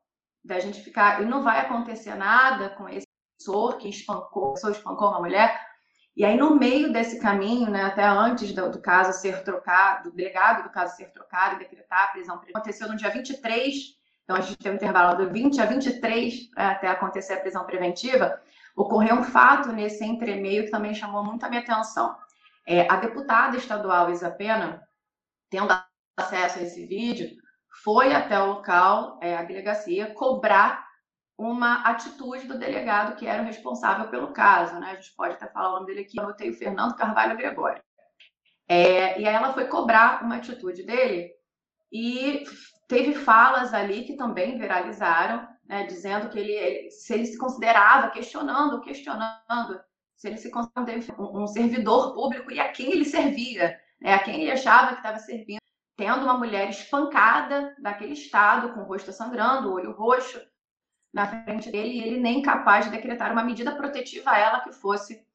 da 0.44 0.58
gente 0.58 0.80
ficar. 0.80 1.22
E 1.22 1.26
não 1.26 1.42
vai 1.42 1.60
acontecer 1.60 2.14
nada 2.14 2.70
com 2.70 2.88
esse 2.88 3.06
professor 3.38 3.78
que 3.78 3.88
espancou, 3.88 4.54
pessoa 4.54 4.72
espancou 4.72 5.08
uma 5.08 5.20
mulher. 5.20 5.60
E 6.16 6.24
aí, 6.24 6.36
no 6.36 6.56
meio 6.56 6.92
desse 6.92 7.18
caminho, 7.20 7.70
né, 7.70 7.84
até 7.84 8.04
antes 8.04 8.52
do, 8.52 8.70
do 8.70 8.80
caso 8.80 9.18
ser 9.18 9.42
trocado, 9.44 10.10
do 10.10 10.16
delegado 10.16 10.64
do 10.64 10.70
caso 10.70 10.96
ser 10.96 11.10
trocado 11.12 11.56
e 11.56 11.58
decretar 11.60 12.04
a 12.04 12.08
prisão 12.08 12.34
aconteceu 12.36 12.88
no 12.88 12.96
dia 12.96 13.08
23, 13.08 13.74
então 14.22 14.36
a 14.36 14.40
gente 14.40 14.58
tem 14.58 14.72
um 14.72 14.74
intervalo 14.74 15.16
do 15.16 15.32
20 15.32 15.60
a 15.60 15.64
23 15.64 16.50
né, 16.54 16.66
até 16.66 16.88
acontecer 16.88 17.34
a 17.34 17.40
prisão 17.40 17.64
preventiva, 17.64 18.40
ocorreu 18.76 19.16
um 19.16 19.24
fato 19.24 19.72
nesse 19.72 20.04
entremeio 20.04 20.64
que 20.64 20.70
também 20.70 20.94
chamou 20.94 21.24
muito 21.24 21.44
a 21.44 21.48
minha 21.48 21.62
atenção. 21.62 22.14
É, 22.66 22.90
a 22.90 22.96
deputada 22.96 23.56
estadual 23.56 24.10
Isa 24.10 24.30
Pena, 24.30 24.82
tendo 25.50 25.72
acesso 26.16 26.58
a 26.58 26.62
esse 26.62 26.86
vídeo, 26.86 27.30
foi 27.82 28.14
até 28.14 28.38
o 28.38 28.46
local, 28.46 29.18
é, 29.22 29.36
a 29.36 29.42
delegacia, 29.42 30.14
cobrar 30.14 30.86
uma 31.36 31.82
atitude 31.82 32.46
do 32.46 32.58
delegado 32.58 33.16
que 33.16 33.26
era 33.26 33.42
o 33.42 33.46
responsável 33.46 34.08
pelo 34.08 34.32
caso. 34.32 34.78
Né? 34.78 34.92
A 34.92 34.94
gente 34.94 35.14
pode 35.16 35.34
até 35.34 35.46
falar 35.48 35.70
o 35.70 35.72
nome 35.74 35.86
dele 35.86 36.00
aqui, 36.00 36.18
eu 36.18 36.24
anotei 36.24 36.50
o 36.50 36.56
Fernando 36.56 36.94
Carvalho 36.94 37.36
Gregório. 37.36 37.82
É, 38.68 39.20
e 39.20 39.26
aí 39.26 39.34
ela 39.34 39.52
foi 39.52 39.66
cobrar 39.66 40.22
uma 40.22 40.36
atitude 40.36 40.84
dele 40.84 41.30
e 41.92 42.44
teve 42.88 43.14
falas 43.14 43.74
ali 43.74 44.04
que 44.04 44.16
também 44.16 44.56
viralizaram, 44.56 45.46
né, 45.64 45.84
dizendo 45.84 46.28
que 46.28 46.38
ele, 46.38 46.52
ele, 46.52 46.90
se 46.90 47.12
ele 47.12 47.26
se 47.26 47.36
considerava, 47.36 48.10
questionando, 48.10 48.80
questionando 48.80 49.80
se 50.22 50.28
ele 50.28 50.38
se 50.38 50.52
considerava 50.52 51.20
um, 51.20 51.48
servidor 51.48 52.14
público 52.14 52.52
e 52.52 52.60
a 52.60 52.68
quem 52.68 52.92
ele 52.92 53.04
servia, 53.04 53.76
né? 54.00 54.14
a 54.14 54.20
quem 54.20 54.40
ele 54.40 54.52
achava 54.52 54.92
que 54.92 54.98
estava 54.98 55.18
servindo, 55.18 55.58
tendo 55.96 56.22
uma 56.22 56.38
mulher 56.38 56.70
espancada 56.70 57.74
naquele 57.80 58.12
estado, 58.12 58.72
com 58.72 58.82
o 58.82 58.84
rosto 58.84 59.12
sangrando, 59.12 59.68
o 59.68 59.72
olho 59.72 59.90
roxo 59.90 60.40
na 61.12 61.26
frente 61.26 61.72
dele, 61.72 61.88
e 61.88 62.02
ele 62.02 62.20
nem 62.20 62.40
capaz 62.40 62.84
de 62.84 62.92
decretar 62.92 63.32
uma 63.32 63.42
medida 63.42 63.74
protetiva 63.74 64.30
a 64.30 64.38
ela 64.38 64.60
que 64.60 64.72
fosse, 64.72 65.26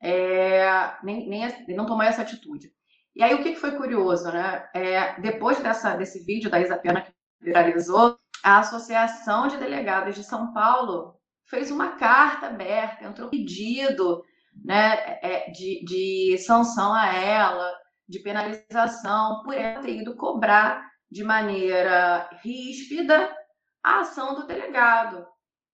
é, 0.00 0.94
nem, 1.02 1.28
nem 1.28 1.52
não 1.70 1.84
tomou 1.84 2.04
essa 2.04 2.22
atitude. 2.22 2.72
E 3.16 3.24
aí 3.24 3.34
o 3.34 3.42
que 3.42 3.56
foi 3.56 3.72
curioso, 3.72 4.30
né? 4.30 4.70
É, 4.72 5.20
depois 5.20 5.58
dessa, 5.60 5.96
desse 5.96 6.24
vídeo 6.24 6.48
da 6.48 6.60
Isa 6.60 6.78
Pena 6.78 7.00
que 7.00 7.12
viralizou, 7.40 8.16
a 8.44 8.60
Associação 8.60 9.48
de 9.48 9.56
Delegados 9.56 10.14
de 10.14 10.22
São 10.22 10.52
Paulo 10.52 11.18
fez 11.46 11.72
uma 11.72 11.96
carta 11.96 12.46
aberta, 12.46 13.04
entrou 13.04 13.26
um 13.26 13.30
pedido 13.30 14.22
né, 14.64 15.18
é, 15.22 15.50
de, 15.50 15.84
de 15.84 16.38
sanção 16.38 16.92
a 16.92 17.14
ela, 17.14 17.72
de 18.08 18.20
penalização, 18.20 19.42
por 19.42 19.54
ela 19.54 19.80
ter 19.80 19.96
ido 19.96 20.16
cobrar 20.16 20.86
de 21.10 21.24
maneira 21.24 22.28
ríspida 22.42 23.34
a 23.82 24.00
ação 24.00 24.34
do 24.34 24.46
delegado. 24.46 25.26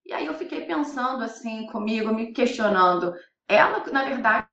E 0.04 0.12
aí 0.12 0.26
eu 0.26 0.34
fiquei 0.34 0.66
pensando 0.66 1.22
assim 1.22 1.66
comigo, 1.66 2.12
me 2.12 2.32
questionando. 2.32 3.14
Ela, 3.48 3.84
na 3.90 4.04
verdade, 4.04 4.46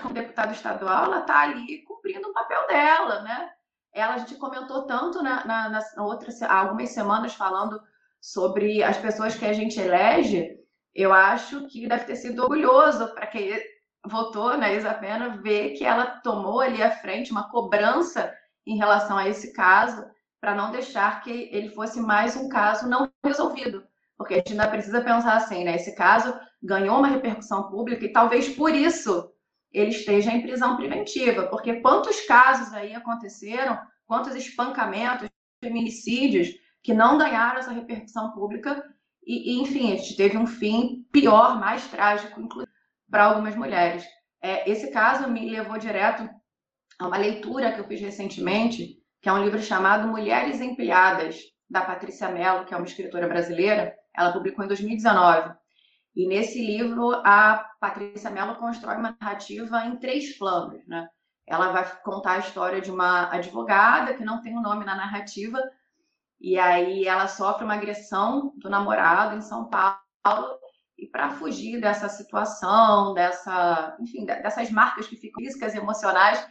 como 0.00 0.14
deputada 0.14 0.52
estadual, 0.52 1.06
ela 1.06 1.20
está 1.20 1.40
ali 1.40 1.82
cumprindo 1.84 2.28
o 2.28 2.32
papel 2.32 2.66
dela, 2.66 3.22
né? 3.22 3.50
Ela, 3.92 4.14
a 4.14 4.18
gente 4.18 4.36
comentou 4.36 4.86
tanto 4.86 5.22
na, 5.22 5.44
na, 5.44 5.68
na 5.68 6.04
outra, 6.04 6.30
há 6.46 6.60
algumas 6.60 6.90
semanas 6.90 7.34
falando 7.34 7.80
sobre 8.20 8.82
as 8.82 8.96
pessoas 8.96 9.34
que 9.34 9.44
a 9.44 9.52
gente 9.52 9.78
elege, 9.78 10.56
eu 10.94 11.12
acho 11.12 11.66
que 11.68 11.88
deve 11.88 12.04
ter 12.04 12.16
sido 12.16 12.42
orgulhoso 12.42 13.12
para 13.14 13.26
quem 13.26 13.48
votou 14.06 14.56
na 14.56 14.72
Isa 14.72 14.92
Pena 14.94 15.36
ver 15.36 15.70
que 15.70 15.84
ela 15.84 16.06
tomou 16.06 16.60
ali 16.60 16.82
à 16.82 16.90
frente 16.90 17.30
uma 17.30 17.48
cobrança 17.48 18.32
em 18.66 18.76
relação 18.76 19.16
a 19.16 19.28
esse 19.28 19.52
caso, 19.52 20.04
para 20.40 20.54
não 20.54 20.72
deixar 20.72 21.22
que 21.22 21.48
ele 21.52 21.70
fosse 21.70 22.00
mais 22.00 22.36
um 22.36 22.48
caso 22.48 22.88
não 22.88 23.08
resolvido. 23.24 23.84
Porque 24.16 24.34
a 24.34 24.36
gente 24.38 24.52
ainda 24.52 24.68
precisa 24.68 25.00
pensar 25.00 25.36
assim, 25.36 25.64
né? 25.64 25.76
Esse 25.76 25.94
caso 25.94 26.34
ganhou 26.62 26.98
uma 26.98 27.08
repercussão 27.08 27.70
pública 27.70 28.04
e 28.04 28.12
talvez 28.12 28.48
por 28.48 28.74
isso 28.74 29.30
ele 29.72 29.90
esteja 29.90 30.30
em 30.30 30.42
prisão 30.42 30.76
preventiva, 30.76 31.46
porque 31.46 31.80
quantos 31.80 32.20
casos 32.26 32.72
aí 32.74 32.94
aconteceram, 32.94 33.78
quantos 34.06 34.34
espancamentos, 34.34 35.28
feminicídios 35.60 36.48
que 36.82 36.92
não 36.92 37.16
ganharam 37.16 37.60
essa 37.60 37.72
repercussão 37.72 38.32
pública 38.32 38.84
e, 39.24 39.52
e 39.52 39.62
enfim, 39.62 39.92
a 39.92 39.96
gente 39.96 40.16
teve 40.16 40.36
um 40.36 40.46
fim 40.46 41.06
pior, 41.12 41.58
mais 41.58 41.86
trágico, 41.86 42.40
inclusive 42.40 42.71
para 43.12 43.26
algumas 43.26 43.54
mulheres. 43.54 44.04
É, 44.42 44.68
esse 44.68 44.90
caso 44.90 45.28
me 45.28 45.50
levou 45.50 45.76
direto 45.76 46.26
a 46.98 47.06
uma 47.06 47.18
leitura 47.18 47.70
que 47.70 47.78
eu 47.78 47.86
fiz 47.86 48.00
recentemente, 48.00 48.96
que 49.20 49.28
é 49.28 49.32
um 49.32 49.44
livro 49.44 49.60
chamado 49.60 50.08
Mulheres 50.08 50.62
Empilhadas, 50.62 51.38
da 51.68 51.82
Patrícia 51.82 52.30
Mello, 52.30 52.64
que 52.64 52.72
é 52.72 52.76
uma 52.76 52.86
escritora 52.86 53.28
brasileira. 53.28 53.94
Ela 54.16 54.32
publicou 54.32 54.64
em 54.64 54.68
2019. 54.68 55.54
E 56.16 56.26
nesse 56.26 56.64
livro, 56.64 57.12
a 57.24 57.70
Patrícia 57.78 58.30
Mello 58.30 58.56
constrói 58.56 58.96
uma 58.96 59.16
narrativa 59.20 59.84
em 59.84 59.96
três 59.96 60.36
planos. 60.38 60.86
Né? 60.86 61.06
Ela 61.46 61.70
vai 61.70 62.00
contar 62.02 62.32
a 62.32 62.38
história 62.38 62.80
de 62.80 62.90
uma 62.90 63.30
advogada 63.30 64.14
que 64.14 64.24
não 64.24 64.40
tem 64.40 64.54
o 64.54 64.58
um 64.58 64.62
nome 64.62 64.86
na 64.86 64.94
narrativa, 64.94 65.58
e 66.40 66.58
aí 66.58 67.06
ela 67.06 67.28
sofre 67.28 67.64
uma 67.64 67.74
agressão 67.74 68.54
do 68.56 68.70
namorado 68.70 69.36
em 69.36 69.42
São 69.42 69.68
Paulo, 69.68 70.61
e 71.02 71.06
para 71.08 71.30
fugir 71.30 71.80
dessa 71.80 72.08
situação, 72.08 73.12
dessa, 73.12 73.96
enfim, 73.98 74.24
dessas 74.24 74.70
marcas 74.70 75.08
que 75.08 75.16
ficam 75.16 75.42
físicas 75.42 75.74
emocionais, 75.74 76.46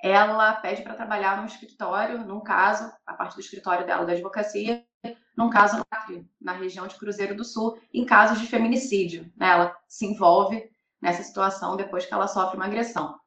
ela 0.00 0.54
pede 0.54 0.82
para 0.82 0.94
trabalhar 0.94 1.36
num 1.36 1.46
escritório, 1.46 2.24
num 2.24 2.40
caso, 2.40 2.92
a 3.04 3.12
parte 3.12 3.34
do 3.34 3.40
escritório 3.40 3.84
dela 3.84 4.06
da 4.06 4.12
advocacia, 4.12 4.84
num 5.36 5.50
caso 5.50 5.84
na 6.40 6.52
região 6.52 6.86
de 6.86 6.94
Cruzeiro 6.94 7.34
do 7.34 7.44
Sul, 7.44 7.76
em 7.92 8.06
casos 8.06 8.40
de 8.40 8.46
feminicídio. 8.46 9.24
Né? 9.36 9.48
Ela 9.48 9.76
se 9.88 10.06
envolve 10.06 10.70
nessa 11.02 11.24
situação 11.24 11.76
depois 11.76 12.06
que 12.06 12.14
ela 12.14 12.28
sofre 12.28 12.56
uma 12.56 12.66
agressão. 12.66 13.18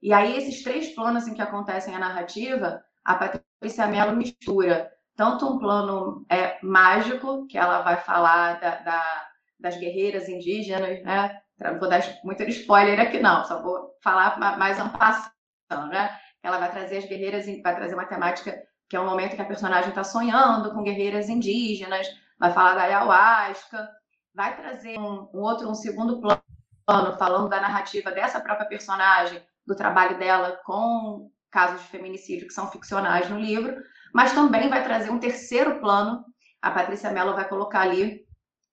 E 0.00 0.12
aí, 0.12 0.36
esses 0.36 0.62
três 0.62 0.94
planos 0.94 1.26
em 1.26 1.34
que 1.34 1.42
acontecem 1.42 1.96
a 1.96 1.98
narrativa, 1.98 2.80
a 3.04 3.16
Patrícia 3.16 3.88
Mello 3.88 4.16
mistura 4.16 4.88
tanto 5.16 5.46
um 5.48 5.58
plano 5.58 6.24
é, 6.28 6.58
mágico, 6.62 7.44
que 7.48 7.58
ela 7.58 7.82
vai 7.82 7.96
falar 7.96 8.60
da, 8.60 8.76
da, 8.76 9.31
das 9.62 9.76
guerreiras 9.78 10.28
indígenas, 10.28 11.02
né? 11.02 11.40
Não 11.58 11.78
vou 11.78 11.88
dar 11.88 12.02
muito 12.24 12.42
spoiler 12.42 13.00
aqui, 13.00 13.20
não, 13.20 13.44
só 13.44 13.62
vou 13.62 13.96
falar 14.02 14.38
mais 14.58 14.78
ampassando, 14.78 15.86
né? 15.88 16.18
Ela 16.42 16.58
vai 16.58 16.70
trazer 16.70 16.98
as 16.98 17.04
guerreiras, 17.04 17.46
vai 17.62 17.74
trazer 17.74 17.94
uma 17.94 18.04
temática 18.04 18.60
que 18.90 18.96
é 18.96 19.00
um 19.00 19.06
momento 19.06 19.36
que 19.36 19.40
a 19.40 19.46
personagem 19.46 19.88
está 19.88 20.04
sonhando 20.04 20.72
com 20.74 20.82
guerreiras 20.82 21.28
indígenas, 21.28 22.06
vai 22.38 22.52
falar 22.52 22.74
da 22.74 22.82
ayahuasca, 22.82 23.88
vai 24.34 24.54
trazer 24.56 24.98
um, 24.98 25.28
um, 25.32 25.38
outro, 25.38 25.68
um 25.68 25.74
segundo 25.74 26.20
plano, 26.20 27.16
falando 27.16 27.48
da 27.48 27.60
narrativa 27.60 28.10
dessa 28.10 28.40
própria 28.40 28.66
personagem, 28.66 29.40
do 29.66 29.76
trabalho 29.76 30.18
dela 30.18 30.60
com 30.64 31.30
casos 31.50 31.80
de 31.82 31.88
feminicídio 31.88 32.48
que 32.48 32.52
são 32.52 32.70
ficcionais 32.70 33.30
no 33.30 33.38
livro, 33.38 33.76
mas 34.12 34.32
também 34.32 34.68
vai 34.68 34.82
trazer 34.82 35.10
um 35.10 35.20
terceiro 35.20 35.78
plano. 35.78 36.24
A 36.60 36.70
Patrícia 36.70 37.10
Mello 37.10 37.34
vai 37.34 37.48
colocar 37.48 37.80
ali 37.82 38.26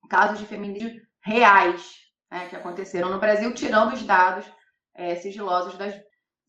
casos 0.10 0.40
de 0.40 0.46
feminicídio 0.46 1.02
reais 1.24 2.00
né, 2.32 2.48
que 2.48 2.56
aconteceram 2.56 3.10
no 3.10 3.20
Brasil, 3.20 3.54
tirando 3.54 3.94
os 3.94 4.04
dados 4.04 4.46
é, 4.96 5.16
sigilosos 5.16 5.78
das, 5.78 5.96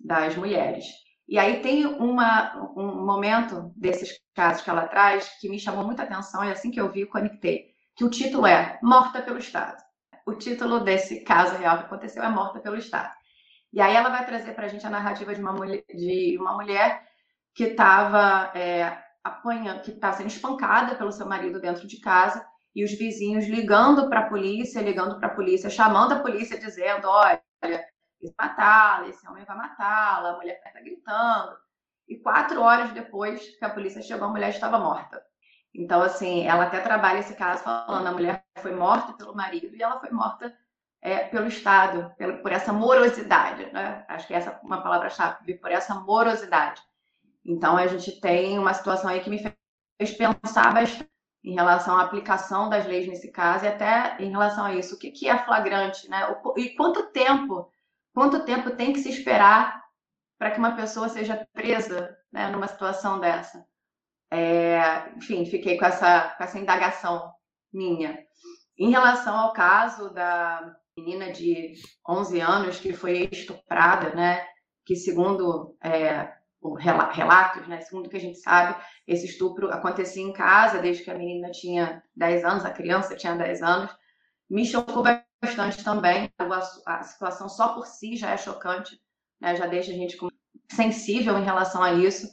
das 0.04 0.36
mulheres. 0.36 0.86
E 1.28 1.38
aí 1.38 1.60
tem 1.60 1.86
uma, 1.86 2.72
um 2.76 3.04
momento 3.04 3.72
desses 3.76 4.18
casos 4.34 4.62
que 4.62 4.70
ela 4.70 4.88
traz 4.88 5.28
que 5.40 5.48
me 5.48 5.60
chamou 5.60 5.84
muita 5.84 6.02
atenção 6.02 6.44
e 6.44 6.50
assim 6.50 6.70
que 6.70 6.80
eu 6.80 6.90
vi, 6.90 7.06
conectei. 7.06 7.70
Que 7.94 8.04
o 8.04 8.10
título 8.10 8.46
é 8.46 8.78
Morta 8.82 9.22
pelo 9.22 9.38
Estado. 9.38 9.80
O 10.26 10.34
título 10.34 10.80
desse 10.80 11.20
caso 11.20 11.56
real 11.56 11.78
que 11.78 11.84
aconteceu 11.84 12.22
é 12.22 12.28
Morta 12.28 12.58
pelo 12.58 12.76
Estado. 12.76 13.12
E 13.72 13.80
aí 13.80 13.94
ela 13.94 14.08
vai 14.08 14.26
trazer 14.26 14.54
para 14.54 14.66
a 14.66 14.68
gente 14.68 14.84
a 14.84 14.90
narrativa 14.90 15.32
de 15.32 15.40
uma 15.40 15.52
mulher, 15.52 15.84
de 15.88 16.36
uma 16.40 16.54
mulher 16.54 17.06
que 17.54 17.64
estava 17.64 18.50
é, 18.58 18.98
apanhando, 19.22 19.82
que 19.82 19.92
estava 19.92 20.16
sendo 20.16 20.28
espancada 20.28 20.96
pelo 20.96 21.12
seu 21.12 21.26
marido 21.26 21.60
dentro 21.60 21.86
de 21.86 22.00
casa 22.00 22.44
e 22.74 22.84
os 22.84 22.92
vizinhos 22.92 23.46
ligando 23.46 24.08
para 24.08 24.20
a 24.20 24.28
polícia, 24.28 24.80
ligando 24.80 25.18
para 25.18 25.28
a 25.28 25.34
polícia, 25.34 25.68
chamando 25.68 26.12
a 26.12 26.20
polícia, 26.20 26.58
dizendo: 26.58 27.08
olha, 27.08 27.42
matá-la, 28.38 29.08
esse 29.08 29.26
homem 29.28 29.44
vai 29.44 29.56
matá-la, 29.56 30.30
a 30.30 30.36
mulher 30.36 30.60
está 30.64 30.80
gritando. 30.80 31.56
E 32.08 32.16
quatro 32.18 32.60
horas 32.60 32.92
depois 32.92 33.56
que 33.56 33.64
a 33.64 33.70
polícia 33.70 34.02
chegou, 34.02 34.28
a 34.28 34.30
mulher 34.30 34.50
estava 34.50 34.78
morta. 34.78 35.22
Então, 35.72 36.02
assim, 36.02 36.46
ela 36.46 36.64
até 36.64 36.80
trabalha 36.80 37.20
esse 37.20 37.34
caso 37.34 37.62
falando: 37.62 38.06
a 38.06 38.12
mulher 38.12 38.44
foi 38.58 38.74
morta 38.74 39.12
pelo 39.12 39.34
marido 39.34 39.74
e 39.74 39.82
ela 39.82 40.00
foi 40.00 40.10
morta 40.10 40.54
é, 41.00 41.24
pelo 41.24 41.46
Estado, 41.46 42.12
pelo, 42.16 42.42
por 42.42 42.52
essa 42.52 42.72
morosidade, 42.72 43.70
né? 43.72 44.04
Acho 44.08 44.26
que 44.26 44.34
essa 44.34 44.50
é 44.50 44.60
uma 44.62 44.82
palavra-chave, 44.82 45.54
por 45.54 45.70
essa 45.70 45.94
morosidade. 45.94 46.82
Então, 47.44 47.76
a 47.76 47.86
gente 47.86 48.20
tem 48.20 48.58
uma 48.58 48.74
situação 48.74 49.08
aí 49.08 49.20
que 49.20 49.30
me 49.30 49.38
fez 49.38 50.12
pensar 50.12 50.74
bastante 50.74 51.09
em 51.42 51.54
relação 51.54 51.96
à 51.98 52.02
aplicação 52.02 52.68
das 52.68 52.86
leis 52.86 53.08
nesse 53.08 53.30
caso 53.30 53.64
e 53.64 53.68
até 53.68 54.16
em 54.20 54.30
relação 54.30 54.64
a 54.64 54.74
isso, 54.74 54.94
o 54.94 54.98
que, 54.98 55.10
que 55.10 55.28
é 55.28 55.38
flagrante, 55.38 56.08
né? 56.08 56.22
E 56.56 56.70
quanto 56.70 57.10
tempo 57.10 57.70
Quanto 58.12 58.44
tempo 58.44 58.76
tem 58.76 58.92
que 58.92 59.00
se 59.00 59.08
esperar 59.08 59.82
para 60.38 60.50
que 60.50 60.58
uma 60.58 60.74
pessoa 60.74 61.08
seja 61.08 61.46
presa 61.52 62.16
né, 62.32 62.48
numa 62.48 62.66
situação 62.66 63.20
dessa? 63.20 63.64
É, 64.30 65.10
enfim, 65.16 65.44
fiquei 65.44 65.78
com 65.78 65.84
essa, 65.84 66.34
com 66.36 66.44
essa 66.44 66.58
indagação 66.58 67.32
minha. 67.72 68.18
Em 68.78 68.90
relação 68.90 69.36
ao 69.36 69.52
caso 69.52 70.12
da 70.12 70.76
menina 70.96 71.32
de 71.32 71.74
11 72.08 72.40
anos 72.40 72.80
que 72.80 72.92
foi 72.92 73.28
estuprada, 73.30 74.14
né, 74.14 74.46
que 74.84 74.96
segundo 74.96 75.76
é, 75.82 76.32
relatos, 76.78 77.66
né, 77.66 77.80
segundo 77.80 78.06
o 78.06 78.10
que 78.10 78.16
a 78.16 78.20
gente 78.20 78.38
sabe, 78.38 78.78
esse 79.06 79.26
estupro 79.26 79.72
acontecia 79.72 80.22
em 80.22 80.32
casa 80.32 80.78
desde 80.78 81.02
que 81.02 81.10
a 81.10 81.16
menina 81.16 81.50
tinha 81.50 82.02
10 82.14 82.44
anos, 82.44 82.64
a 82.64 82.70
criança 82.70 83.16
tinha 83.16 83.34
10 83.34 83.62
anos, 83.62 83.90
me 84.48 84.66
chocou 84.66 85.02
bastante 85.02 85.82
também. 85.82 86.30
A, 86.86 87.02
situação 87.02 87.48
só 87.48 87.68
por 87.74 87.86
si 87.86 88.16
já 88.16 88.30
é 88.30 88.36
chocante, 88.36 89.00
né? 89.40 89.56
já 89.56 89.66
deixa 89.66 89.92
a 89.92 89.94
gente 89.94 90.18
sensível 90.70 91.38
em 91.38 91.44
relação 91.44 91.82
a 91.82 91.92
isso. 91.92 92.28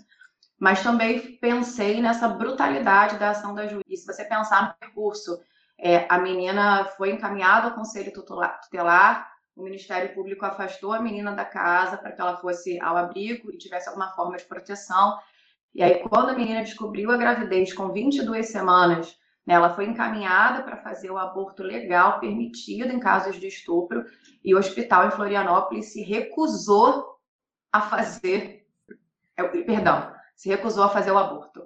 Mas 0.59 0.81
também 0.81 1.37
pensei 1.37 2.01
nessa 2.01 2.27
brutalidade 2.27 3.19
da 3.19 3.29
ação 3.29 3.53
da 3.53 3.67
juíza. 3.67 3.83
Se 3.95 4.05
você 4.05 4.25
pensar 4.25 4.63
no 4.63 4.73
percurso, 4.73 5.39
é, 5.79 6.07
a 6.09 6.17
menina 6.17 6.85
foi 6.97 7.11
encaminhada 7.11 7.67
ao 7.67 7.75
conselho 7.75 8.11
tutelar, 8.11 9.31
o 9.57 9.63
Ministério 9.63 10.13
Público 10.13 10.45
afastou 10.45 10.93
a 10.93 11.01
menina 11.01 11.33
da 11.33 11.43
casa 11.43 11.97
para 11.97 12.11
que 12.11 12.21
ela 12.21 12.37
fosse 12.37 12.79
ao 12.79 12.95
abrigo 12.95 13.51
e 13.51 13.57
tivesse 13.57 13.89
alguma 13.89 14.11
forma 14.11 14.37
de 14.37 14.45
proteção. 14.45 15.17
E 15.73 15.81
aí, 15.83 15.99
quando 16.07 16.29
a 16.29 16.33
menina 16.33 16.63
descobriu 16.63 17.11
a 17.11 17.17
gravidez 17.17 17.73
com 17.73 17.91
22 17.91 18.49
semanas, 18.49 19.17
né? 19.47 19.53
Ela 19.53 19.73
foi 19.73 19.85
encaminhada 19.85 20.61
para 20.61 20.75
fazer 20.75 21.09
o 21.09 21.17
aborto 21.17 21.63
legal, 21.63 22.19
permitido 22.19 22.91
em 22.91 22.99
casos 22.99 23.39
de 23.39 23.47
estupro, 23.47 24.03
e 24.43 24.53
o 24.53 24.59
hospital 24.59 25.07
em 25.07 25.11
Florianópolis 25.11 25.93
se 25.93 26.03
recusou 26.03 27.17
a 27.71 27.81
fazer, 27.81 28.67
é, 29.37 29.43
perdão, 29.43 30.13
se 30.35 30.49
recusou 30.49 30.83
a 30.83 30.89
fazer 30.89 31.11
o 31.11 31.17
aborto. 31.17 31.65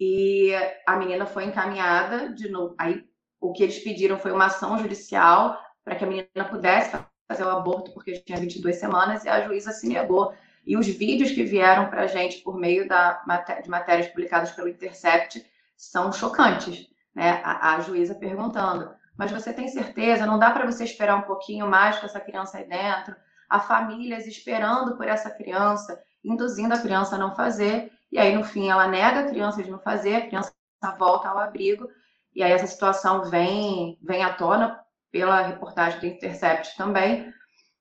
E 0.00 0.52
a 0.86 0.96
menina 0.96 1.26
foi 1.26 1.44
encaminhada 1.44 2.32
de 2.32 2.48
novo. 2.48 2.74
Aí 2.78 3.06
o 3.38 3.52
que 3.52 3.62
eles 3.62 3.78
pediram 3.80 4.18
foi 4.18 4.32
uma 4.32 4.46
ação 4.46 4.78
judicial 4.78 5.60
para 5.84 5.96
que 5.96 6.04
a 6.04 6.06
menina 6.06 6.48
pudesse 6.48 6.96
fazer 7.28 7.44
o 7.44 7.50
aborto 7.50 7.92
porque 7.92 8.18
tinha 8.20 8.40
22 8.40 8.76
semanas 8.76 9.24
e 9.24 9.28
a 9.28 9.46
juíza 9.46 9.70
se 9.70 9.86
negou. 9.86 10.32
E 10.66 10.76
os 10.76 10.86
vídeos 10.86 11.30
que 11.30 11.44
vieram 11.44 11.88
para 11.88 12.02
a 12.02 12.06
gente 12.06 12.38
por 12.38 12.58
meio 12.58 12.88
da, 12.88 13.22
de 13.62 13.68
matérias 13.68 14.08
publicadas 14.08 14.50
pelo 14.52 14.68
Intercept 14.68 15.44
são 15.76 16.10
chocantes. 16.10 16.88
Né? 17.14 17.40
A, 17.44 17.74
a 17.74 17.80
juíza 17.80 18.14
perguntando: 18.14 18.90
mas 19.16 19.30
você 19.30 19.52
tem 19.52 19.68
certeza? 19.68 20.26
Não 20.26 20.38
dá 20.38 20.50
para 20.50 20.66
você 20.66 20.84
esperar 20.84 21.16
um 21.16 21.22
pouquinho 21.22 21.68
mais 21.68 21.98
com 21.98 22.06
essa 22.06 22.20
criança 22.20 22.58
aí 22.58 22.64
dentro? 22.64 23.14
Há 23.48 23.60
famílias 23.60 24.26
esperando 24.26 24.96
por 24.96 25.06
essa 25.06 25.30
criança, 25.30 26.02
induzindo 26.24 26.74
a 26.74 26.78
criança 26.78 27.16
a 27.16 27.18
não 27.18 27.34
fazer, 27.34 27.90
e 28.10 28.18
aí 28.18 28.36
no 28.36 28.44
fim 28.44 28.68
ela 28.68 28.86
nega 28.86 29.20
a 29.20 29.28
criança 29.28 29.62
de 29.62 29.70
não 29.70 29.78
fazer, 29.78 30.16
a 30.16 30.26
criança 30.26 30.52
volta 30.98 31.28
ao 31.28 31.38
abrigo, 31.38 31.88
e 32.34 32.42
aí 32.42 32.52
essa 32.52 32.66
situação 32.66 33.24
vem, 33.24 33.98
vem 34.02 34.22
à 34.22 34.34
tona 34.34 34.78
pela 35.10 35.42
reportagem 35.42 36.00
do 36.00 36.06
Intercept 36.06 36.76
também, 36.76 37.32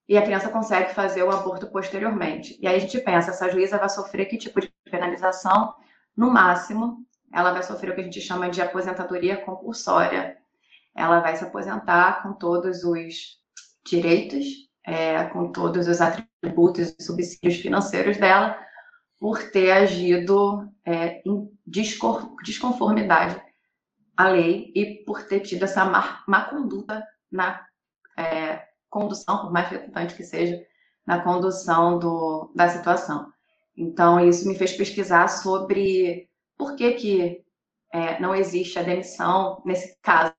e 0.07 0.17
a 0.17 0.21
criança 0.21 0.49
consegue 0.49 0.93
fazer 0.93 1.23
o 1.23 1.31
aborto 1.31 1.67
posteriormente. 1.67 2.57
E 2.61 2.67
aí 2.67 2.77
a 2.77 2.79
gente 2.79 2.99
pensa, 2.99 3.31
essa 3.31 3.49
juíza 3.49 3.77
vai 3.77 3.89
sofrer 3.89 4.25
que 4.25 4.37
tipo 4.37 4.61
de 4.61 4.71
penalização? 4.89 5.73
No 6.15 6.31
máximo, 6.31 7.05
ela 7.33 7.51
vai 7.51 7.61
sofrer 7.61 7.91
o 7.91 7.95
que 7.95 8.01
a 8.01 8.03
gente 8.05 8.21
chama 8.21 8.49
de 8.49 8.61
aposentadoria 8.61 9.37
compulsória. 9.37 10.37
Ela 10.95 11.19
vai 11.19 11.35
se 11.35 11.43
aposentar 11.43 12.23
com 12.23 12.33
todos 12.33 12.83
os 12.83 13.37
direitos, 13.85 14.45
é, 14.85 15.25
com 15.25 15.51
todos 15.51 15.87
os 15.87 15.99
atributos 15.99 16.95
e 16.97 17.03
subsídios 17.03 17.57
financeiros 17.57 18.17
dela, 18.17 18.57
por 19.19 19.43
ter 19.51 19.71
agido 19.71 20.69
é, 20.85 21.21
em 21.25 21.49
desconformidade 21.65 23.41
à 24.15 24.29
lei 24.29 24.71
e 24.73 25.03
por 25.05 25.23
ter 25.23 25.41
tido 25.41 25.63
essa 25.63 25.83
má, 25.83 26.23
má 26.27 26.45
conduta 26.45 27.03
na 27.31 27.65
é, 28.17 28.67
condução, 28.89 29.41
por 29.41 29.51
mais 29.51 29.69
redundante 29.69 30.15
que 30.15 30.23
seja, 30.23 30.59
na 31.05 31.21
condução 31.21 31.99
do, 31.99 32.51
da 32.55 32.67
situação. 32.69 33.31
Então, 33.75 34.19
isso 34.19 34.47
me 34.47 34.57
fez 34.57 34.73
pesquisar 34.73 35.27
sobre 35.27 36.29
por 36.57 36.75
que, 36.75 36.93
que 36.93 37.45
é, 37.93 38.19
não 38.19 38.35
existe 38.35 38.79
a 38.79 38.83
demissão 38.83 39.61
nesse 39.65 39.97
caso, 40.01 40.33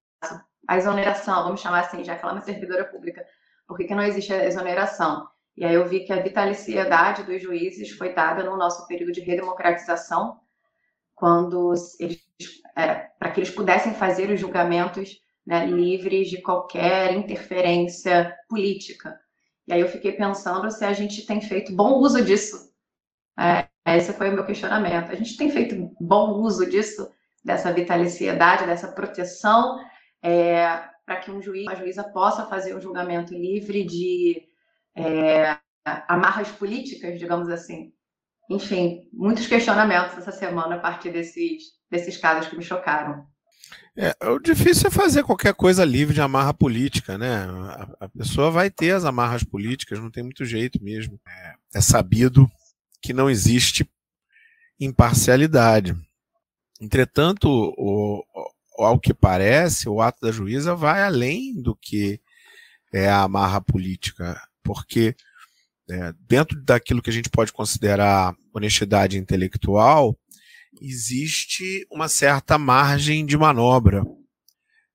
a 0.68 0.76
exoneração, 0.76 1.44
vamos 1.44 1.60
chamar 1.60 1.80
assim, 1.80 2.04
já 2.04 2.16
que 2.16 2.22
ela 2.22 2.32
é 2.32 2.36
uma 2.36 2.42
servidora 2.42 2.84
pública, 2.84 3.24
por 3.66 3.76
que, 3.76 3.84
que 3.84 3.94
não 3.94 4.02
existe 4.02 4.32
a 4.32 4.44
exoneração? 4.44 5.26
E 5.56 5.64
aí 5.64 5.74
eu 5.74 5.88
vi 5.88 6.04
que 6.04 6.12
a 6.12 6.22
vitaliciedade 6.22 7.22
dos 7.22 7.42
juízes 7.42 7.90
foi 7.90 8.12
dada 8.14 8.44
no 8.44 8.56
nosso 8.56 8.86
período 8.86 9.12
de 9.12 9.20
redemocratização, 9.20 10.40
quando 11.14 11.72
eles, 11.98 12.22
é, 12.76 12.94
para 13.18 13.30
que 13.30 13.40
eles 13.40 13.50
pudessem 13.50 13.94
fazer 13.94 14.30
os 14.30 14.38
julgamentos 14.38 15.20
né, 15.48 15.64
livres 15.64 16.28
de 16.28 16.42
qualquer 16.42 17.14
interferência 17.14 18.36
política. 18.50 19.18
E 19.66 19.72
aí 19.72 19.80
eu 19.80 19.88
fiquei 19.88 20.12
pensando 20.12 20.70
se 20.70 20.84
a 20.84 20.92
gente 20.92 21.24
tem 21.24 21.40
feito 21.40 21.74
bom 21.74 21.94
uso 22.00 22.22
disso. 22.22 22.70
É, 23.38 23.66
esse 23.96 24.12
foi 24.12 24.28
o 24.28 24.34
meu 24.34 24.44
questionamento. 24.44 25.10
A 25.10 25.14
gente 25.14 25.38
tem 25.38 25.50
feito 25.50 25.90
bom 25.98 26.32
uso 26.42 26.68
disso, 26.68 27.10
dessa 27.42 27.72
vitaliciedade, 27.72 28.66
dessa 28.66 28.88
proteção, 28.88 29.78
é, 30.22 30.84
para 31.06 31.16
que 31.16 31.30
um 31.30 31.40
juiz, 31.40 31.62
uma 31.62 31.76
juíza 31.76 32.04
possa 32.04 32.44
fazer 32.44 32.76
um 32.76 32.80
julgamento 32.80 33.32
livre 33.32 33.84
de 33.84 34.42
é, 34.94 35.56
amarras 36.06 36.50
políticas, 36.50 37.18
digamos 37.18 37.48
assim. 37.48 37.94
Enfim, 38.50 39.08
muitos 39.14 39.46
questionamentos 39.46 40.18
essa 40.18 40.32
semana 40.32 40.74
a 40.74 40.78
partir 40.78 41.10
desses, 41.10 41.62
desses 41.90 42.18
casos 42.18 42.50
que 42.50 42.56
me 42.56 42.62
chocaram. 42.62 43.26
É, 43.96 44.14
o 44.28 44.38
difícil 44.38 44.86
é 44.86 44.90
fazer 44.90 45.24
qualquer 45.24 45.52
coisa 45.54 45.84
livre 45.84 46.14
de 46.14 46.20
amarra 46.20 46.54
política, 46.54 47.18
né? 47.18 47.46
A, 47.46 47.88
a 48.00 48.08
pessoa 48.08 48.50
vai 48.50 48.70
ter 48.70 48.92
as 48.92 49.04
amarras 49.04 49.42
políticas, 49.42 49.98
não 49.98 50.10
tem 50.10 50.22
muito 50.22 50.44
jeito 50.44 50.82
mesmo. 50.82 51.20
É, 51.26 51.54
é 51.74 51.80
sabido 51.80 52.48
que 53.02 53.12
não 53.12 53.28
existe 53.28 53.88
imparcialidade. 54.78 55.96
Entretanto, 56.80 57.48
o, 57.48 58.24
o, 58.76 58.84
ao 58.84 59.00
que 59.00 59.12
parece, 59.12 59.88
o 59.88 60.00
ato 60.00 60.20
da 60.22 60.30
juíza 60.30 60.74
vai 60.76 61.02
além 61.02 61.60
do 61.60 61.74
que 61.74 62.20
é 62.92 63.08
a 63.08 63.22
amarra 63.22 63.60
política, 63.60 64.40
porque 64.62 65.16
é, 65.90 66.12
dentro 66.20 66.60
daquilo 66.62 67.02
que 67.02 67.10
a 67.10 67.12
gente 67.12 67.28
pode 67.28 67.52
considerar 67.52 68.34
honestidade 68.52 69.18
intelectual, 69.18 70.16
existe 70.80 71.86
uma 71.90 72.08
certa 72.08 72.58
margem 72.58 73.24
de 73.24 73.36
manobra. 73.36 74.04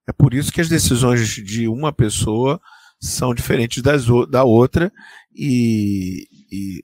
É 0.08 0.12
por 0.12 0.34
isso 0.34 0.52
que 0.52 0.62
as 0.62 0.70
decisões 0.70 1.30
de 1.30 1.68
uma 1.68 1.92
pessoa 1.92 2.60
são 3.00 3.34
diferentes 3.34 3.82
das, 3.82 4.06
da 4.30 4.44
outra, 4.44 4.92
e, 5.36 6.28
e, 6.52 6.84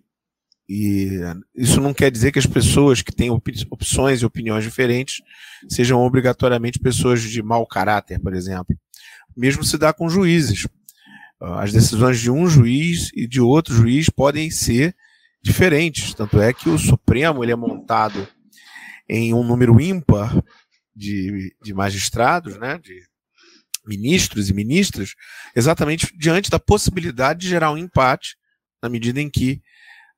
e, 0.67 1.21
isso 1.56 1.80
não 1.80 1.93
quer 1.93 2.12
dizer 2.12 2.32
que 2.32 2.39
as 2.39 2.45
pessoas 2.45 3.02
que 3.02 3.15
têm 3.15 3.30
opções 3.30 4.21
e 4.21 4.25
opiniões 4.25 4.63
diferentes 4.63 5.21
sejam 5.69 6.02
obrigatoriamente 6.02 6.80
pessoas 6.80 7.21
de 7.21 7.41
mau 7.41 7.65
caráter, 7.65 8.19
por 8.19 8.34
exemplo. 8.34 8.75
Mesmo 9.36 9.63
se 9.63 9.78
dá 9.78 9.93
com 9.93 10.10
juízes. 10.10 10.67
As 11.39 11.71
decisões 11.71 12.19
de 12.19 12.30
um 12.30 12.47
juiz 12.47 13.12
e 13.15 13.25
de 13.25 13.39
outro 13.39 13.73
juiz 13.73 14.10
podem 14.10 14.52
ser 14.52 14.93
diferentes. 15.41 16.13
Tanto 16.13 16.41
é 16.41 16.52
que 16.52 16.67
o 16.67 16.78
Supremo 16.78 17.43
ele 17.43 17.54
é 17.54 17.56
montado 17.56 18.28
em 19.10 19.34
um 19.34 19.43
número 19.43 19.82
ímpar 19.82 20.41
de, 20.95 21.56
de 21.62 21.74
magistrados, 21.74 22.58
né, 22.58 22.78
de 22.78 23.02
ministros 23.86 24.50
e 24.50 24.54
ministras, 24.54 25.15
exatamente 25.56 26.15
diante 26.17 26.50
da 26.50 26.60
possibilidade 26.60 27.39
de 27.39 27.50
gerar 27.50 27.72
um 27.72 27.78
empate, 27.78 28.36
na 28.82 28.88
medida 28.88 29.19
em 29.19 29.30
que 29.30 29.62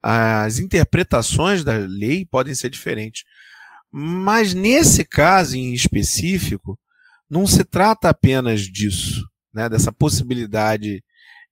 as 0.03 0.59
interpretações 0.59 1.63
da 1.63 1.77
lei 1.77 2.25
podem 2.25 2.53
ser 2.53 2.69
diferentes. 2.69 3.23
Mas 3.91 4.53
nesse 4.53 5.05
caso 5.05 5.55
em 5.55 5.73
específico, 5.73 6.77
não 7.29 7.47
se 7.47 7.63
trata 7.63 8.09
apenas 8.09 8.61
disso, 8.61 9.25
né, 9.53 9.69
dessa 9.69 9.91
possibilidade 9.91 11.03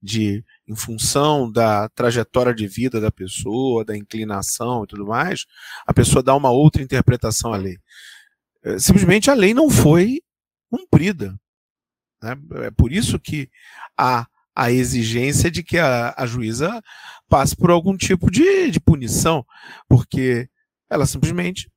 de, 0.01 0.43
em 0.69 0.75
função 0.75 1.51
da 1.51 1.89
trajetória 1.89 2.53
de 2.53 2.67
vida 2.67 3.01
da 3.01 3.11
pessoa, 3.11 3.83
da 3.83 3.97
inclinação 3.97 4.83
e 4.83 4.87
tudo 4.87 5.07
mais, 5.07 5.45
a 5.87 5.93
pessoa 5.93 6.21
dá 6.21 6.35
uma 6.35 6.51
outra 6.51 6.83
interpretação 6.83 7.51
à 7.51 7.57
lei. 7.57 7.77
É, 8.63 8.77
simplesmente 8.77 9.31
a 9.31 9.33
lei 9.33 9.51
não 9.51 9.67
foi 9.69 10.21
cumprida. 10.69 11.35
Né? 12.21 12.37
É 12.65 12.71
por 12.71 12.93
isso 12.93 13.19
que 13.19 13.49
há 13.97 14.27
a 14.55 14.71
exigência 14.71 15.49
de 15.49 15.63
que 15.63 15.79
a, 15.79 16.13
a 16.15 16.27
juíza 16.27 16.81
passe 17.27 17.55
por 17.55 17.71
algum 17.71 17.97
tipo 17.97 18.29
de, 18.29 18.69
de 18.69 18.79
punição, 18.79 19.43
porque 19.87 20.47
ela 20.87 21.05
simplesmente 21.07 21.71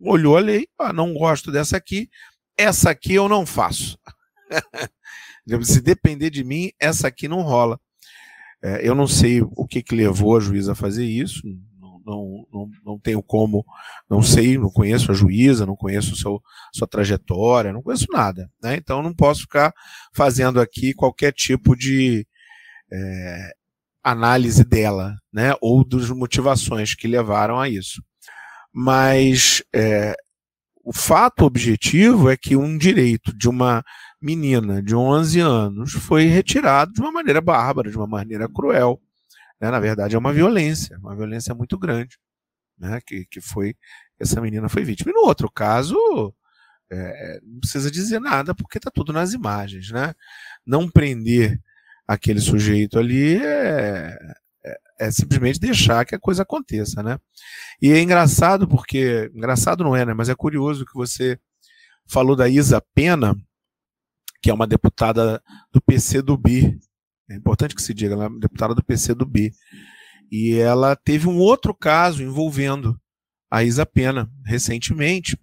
olhou 0.00 0.36
a 0.36 0.40
lei, 0.40 0.66
ah, 0.78 0.92
não 0.92 1.12
gosto 1.12 1.52
dessa 1.52 1.76
aqui, 1.76 2.08
essa 2.56 2.88
aqui 2.88 3.14
eu 3.14 3.28
não 3.28 3.44
faço. 3.44 3.98
Se 5.62 5.82
depender 5.82 6.30
de 6.30 6.42
mim, 6.42 6.70
essa 6.80 7.08
aqui 7.08 7.28
não 7.28 7.42
rola. 7.42 7.78
É, 8.64 8.80
eu 8.82 8.94
não 8.94 9.06
sei 9.06 9.42
o 9.42 9.66
que, 9.66 9.82
que 9.82 9.94
levou 9.94 10.34
a 10.34 10.40
juíza 10.40 10.72
a 10.72 10.74
fazer 10.74 11.04
isso, 11.04 11.42
não, 11.78 12.00
não, 12.06 12.46
não, 12.50 12.70
não, 12.82 12.98
tenho 12.98 13.22
como, 13.22 13.62
não 14.08 14.22
sei, 14.22 14.56
não 14.56 14.70
conheço 14.70 15.12
a 15.12 15.14
juíza, 15.14 15.66
não 15.66 15.76
conheço 15.76 16.16
seu, 16.16 16.40
sua 16.72 16.88
trajetória, 16.88 17.74
não 17.74 17.82
conheço 17.82 18.06
nada. 18.10 18.50
Né? 18.62 18.76
Então 18.76 19.02
não 19.02 19.12
posso 19.12 19.42
ficar 19.42 19.70
fazendo 20.14 20.58
aqui 20.58 20.94
qualquer 20.94 21.32
tipo 21.32 21.76
de 21.76 22.26
é, 22.90 23.50
análise 24.02 24.64
dela, 24.64 25.14
né? 25.30 25.52
ou 25.60 25.86
das 25.86 26.08
motivações 26.08 26.94
que 26.94 27.06
levaram 27.06 27.60
a 27.60 27.68
isso. 27.68 28.02
Mas 28.72 29.62
é, 29.74 30.14
o 30.82 30.92
fato 30.92 31.44
objetivo 31.44 32.30
é 32.30 32.36
que 32.36 32.56
um 32.56 32.78
direito 32.78 33.30
de 33.36 33.46
uma 33.46 33.84
menina 34.24 34.82
de 34.82 34.96
11 34.96 35.40
anos 35.40 35.92
foi 35.92 36.24
retirado 36.24 36.92
de 36.92 37.00
uma 37.00 37.12
maneira 37.12 37.40
bárbara, 37.40 37.90
de 37.90 37.96
uma 37.96 38.06
maneira 38.06 38.48
cruel. 38.48 39.00
Né? 39.60 39.70
Na 39.70 39.78
verdade, 39.78 40.16
é 40.16 40.18
uma 40.18 40.32
violência, 40.32 40.96
uma 40.98 41.14
violência 41.14 41.54
muito 41.54 41.78
grande, 41.78 42.18
né? 42.78 43.00
que, 43.06 43.26
que 43.26 43.40
foi 43.40 43.76
essa 44.18 44.40
menina 44.40 44.68
foi 44.68 44.82
vítima. 44.82 45.10
E 45.10 45.14
no 45.14 45.26
outro 45.26 45.50
caso, 45.50 45.96
é, 46.90 47.40
não 47.42 47.60
precisa 47.60 47.90
dizer 47.90 48.20
nada 48.20 48.54
porque 48.54 48.78
está 48.78 48.90
tudo 48.90 49.12
nas 49.12 49.32
imagens, 49.32 49.90
né? 49.90 50.14
Não 50.64 50.88
prender 50.88 51.60
aquele 52.06 52.40
sujeito 52.40 52.98
ali 52.98 53.36
é, 53.36 54.16
é, 54.64 54.78
é, 55.00 55.10
simplesmente 55.10 55.58
deixar 55.58 56.04
que 56.04 56.14
a 56.14 56.20
coisa 56.20 56.42
aconteça, 56.42 57.02
né? 57.02 57.18
E 57.82 57.90
é 57.90 58.00
engraçado 58.00 58.68
porque 58.68 59.30
engraçado 59.34 59.82
não 59.82 59.96
é, 59.96 60.04
né? 60.04 60.14
Mas 60.14 60.28
é 60.28 60.34
curioso 60.34 60.86
que 60.86 60.94
você 60.94 61.38
falou 62.06 62.36
da 62.36 62.48
Isa 62.48 62.80
Pena 62.94 63.36
que 64.44 64.50
é 64.50 64.54
uma 64.54 64.66
deputada 64.66 65.42
do 65.72 65.80
PC 65.80 66.20
do 66.20 66.36
B. 66.36 66.78
É 67.30 67.34
importante 67.34 67.74
que 67.74 67.80
se 67.80 67.94
diga, 67.94 68.12
ela 68.12 68.24
é 68.24 68.28
uma 68.28 68.38
deputada 68.38 68.74
do 68.74 68.84
PC 68.84 69.14
do 69.14 69.24
B. 69.24 69.50
E 70.30 70.52
ela 70.56 70.94
teve 70.94 71.26
um 71.26 71.38
outro 71.38 71.74
caso 71.74 72.22
envolvendo 72.22 72.94
a 73.50 73.64
Isa 73.64 73.86
Pena, 73.86 74.30
recentemente, 74.44 75.38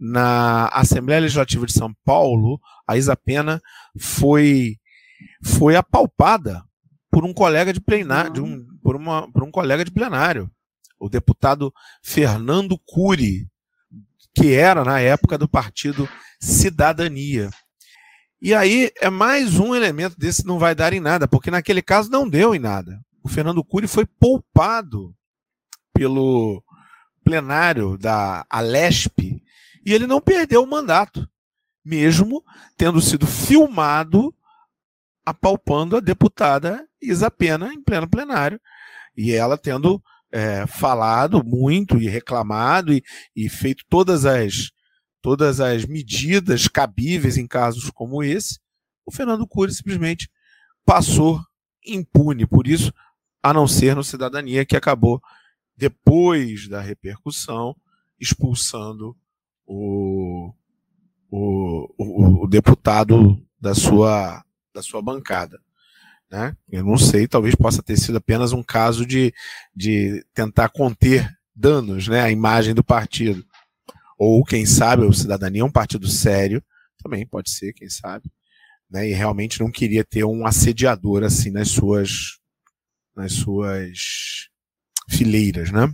na 0.00 0.68
Assembleia 0.68 1.20
Legislativa 1.20 1.66
de 1.66 1.74
São 1.74 1.92
Paulo, 2.02 2.58
a 2.88 2.96
Isa 2.96 3.14
Pena 3.14 3.60
foi, 3.98 4.78
foi 5.44 5.76
apalpada 5.76 6.64
por 7.10 7.26
um 7.26 7.34
colega 7.34 7.74
de 7.74 7.80
plenário, 7.80 8.32
de 8.32 8.40
um, 8.40 8.64
por, 8.82 8.96
uma, 8.96 9.30
por 9.30 9.44
um 9.44 9.50
colega 9.50 9.84
de 9.84 9.90
plenário. 9.90 10.50
o 10.98 11.10
deputado 11.10 11.70
Fernando 12.02 12.78
Cury, 12.86 13.46
que 14.34 14.54
era 14.54 14.82
na 14.82 14.98
época 14.98 15.36
do 15.36 15.46
partido 15.46 16.08
Cidadania. 16.40 17.50
E 18.40 18.54
aí 18.54 18.90
é 19.00 19.08
mais 19.08 19.58
um 19.58 19.74
elemento 19.74 20.18
desse 20.18 20.46
não 20.46 20.58
vai 20.58 20.74
dar 20.74 20.92
em 20.92 21.00
nada, 21.00 21.26
porque 21.26 21.50
naquele 21.50 21.80
caso 21.80 22.10
não 22.10 22.28
deu 22.28 22.54
em 22.54 22.58
nada. 22.58 23.00
O 23.22 23.28
Fernando 23.28 23.64
Cury 23.64 23.88
foi 23.88 24.04
poupado 24.04 25.14
pelo 25.92 26.62
plenário 27.24 27.96
da 27.96 28.44
Alesp 28.50 29.42
e 29.84 29.92
ele 29.92 30.06
não 30.06 30.20
perdeu 30.20 30.62
o 30.62 30.66
mandato, 30.66 31.28
mesmo 31.84 32.44
tendo 32.76 33.00
sido 33.00 33.26
filmado 33.26 34.34
apalpando 35.24 35.96
a 35.96 36.00
deputada 36.00 36.86
Isa 37.02 37.30
Pena 37.30 37.72
em 37.72 37.82
pleno 37.82 38.08
plenário 38.08 38.60
e 39.16 39.32
ela 39.32 39.56
tendo 39.56 40.00
é, 40.30 40.66
falado 40.66 41.42
muito 41.42 41.98
e 41.98 42.08
reclamado 42.08 42.92
e, 42.92 43.02
e 43.34 43.48
feito 43.48 43.84
todas 43.88 44.24
as 44.24 44.70
todas 45.26 45.58
as 45.58 45.84
medidas 45.84 46.68
cabíveis 46.68 47.36
em 47.36 47.48
casos 47.48 47.90
como 47.90 48.22
esse, 48.22 48.60
o 49.04 49.10
Fernando 49.10 49.44
Cury 49.44 49.74
simplesmente 49.74 50.30
passou 50.84 51.40
impune. 51.84 52.46
Por 52.46 52.68
isso, 52.68 52.94
a 53.42 53.52
não 53.52 53.66
ser 53.66 53.96
no 53.96 54.04
Cidadania, 54.04 54.64
que 54.64 54.76
acabou, 54.76 55.20
depois 55.76 56.68
da 56.68 56.80
repercussão, 56.80 57.74
expulsando 58.20 59.16
o, 59.66 60.54
o, 61.28 61.92
o, 61.98 62.44
o 62.44 62.46
deputado 62.46 63.36
da 63.60 63.74
sua, 63.74 64.44
da 64.72 64.80
sua 64.80 65.02
bancada. 65.02 65.60
Né? 66.30 66.56
Eu 66.70 66.84
não 66.84 66.96
sei, 66.96 67.26
talvez 67.26 67.56
possa 67.56 67.82
ter 67.82 67.96
sido 67.96 68.18
apenas 68.18 68.52
um 68.52 68.62
caso 68.62 69.04
de, 69.04 69.34
de 69.74 70.24
tentar 70.32 70.68
conter 70.68 71.36
danos 71.52 72.06
né, 72.06 72.20
à 72.20 72.30
imagem 72.30 72.76
do 72.76 72.84
partido. 72.84 73.44
Ou, 74.18 74.44
quem 74.44 74.64
sabe, 74.64 75.04
o 75.04 75.12
Cidadania 75.12 75.62
é 75.62 75.64
um 75.64 75.70
partido 75.70 76.08
sério, 76.08 76.62
também 77.02 77.26
pode 77.26 77.50
ser, 77.50 77.72
quem 77.72 77.88
sabe, 77.88 78.30
né? 78.90 79.08
E 79.08 79.12
realmente 79.12 79.60
não 79.60 79.70
queria 79.70 80.04
ter 80.04 80.24
um 80.24 80.46
assediador 80.46 81.22
assim 81.22 81.50
nas 81.50 81.68
suas 81.68 82.38
nas 83.14 83.32
suas 83.32 84.48
fileiras, 85.08 85.70
né? 85.70 85.92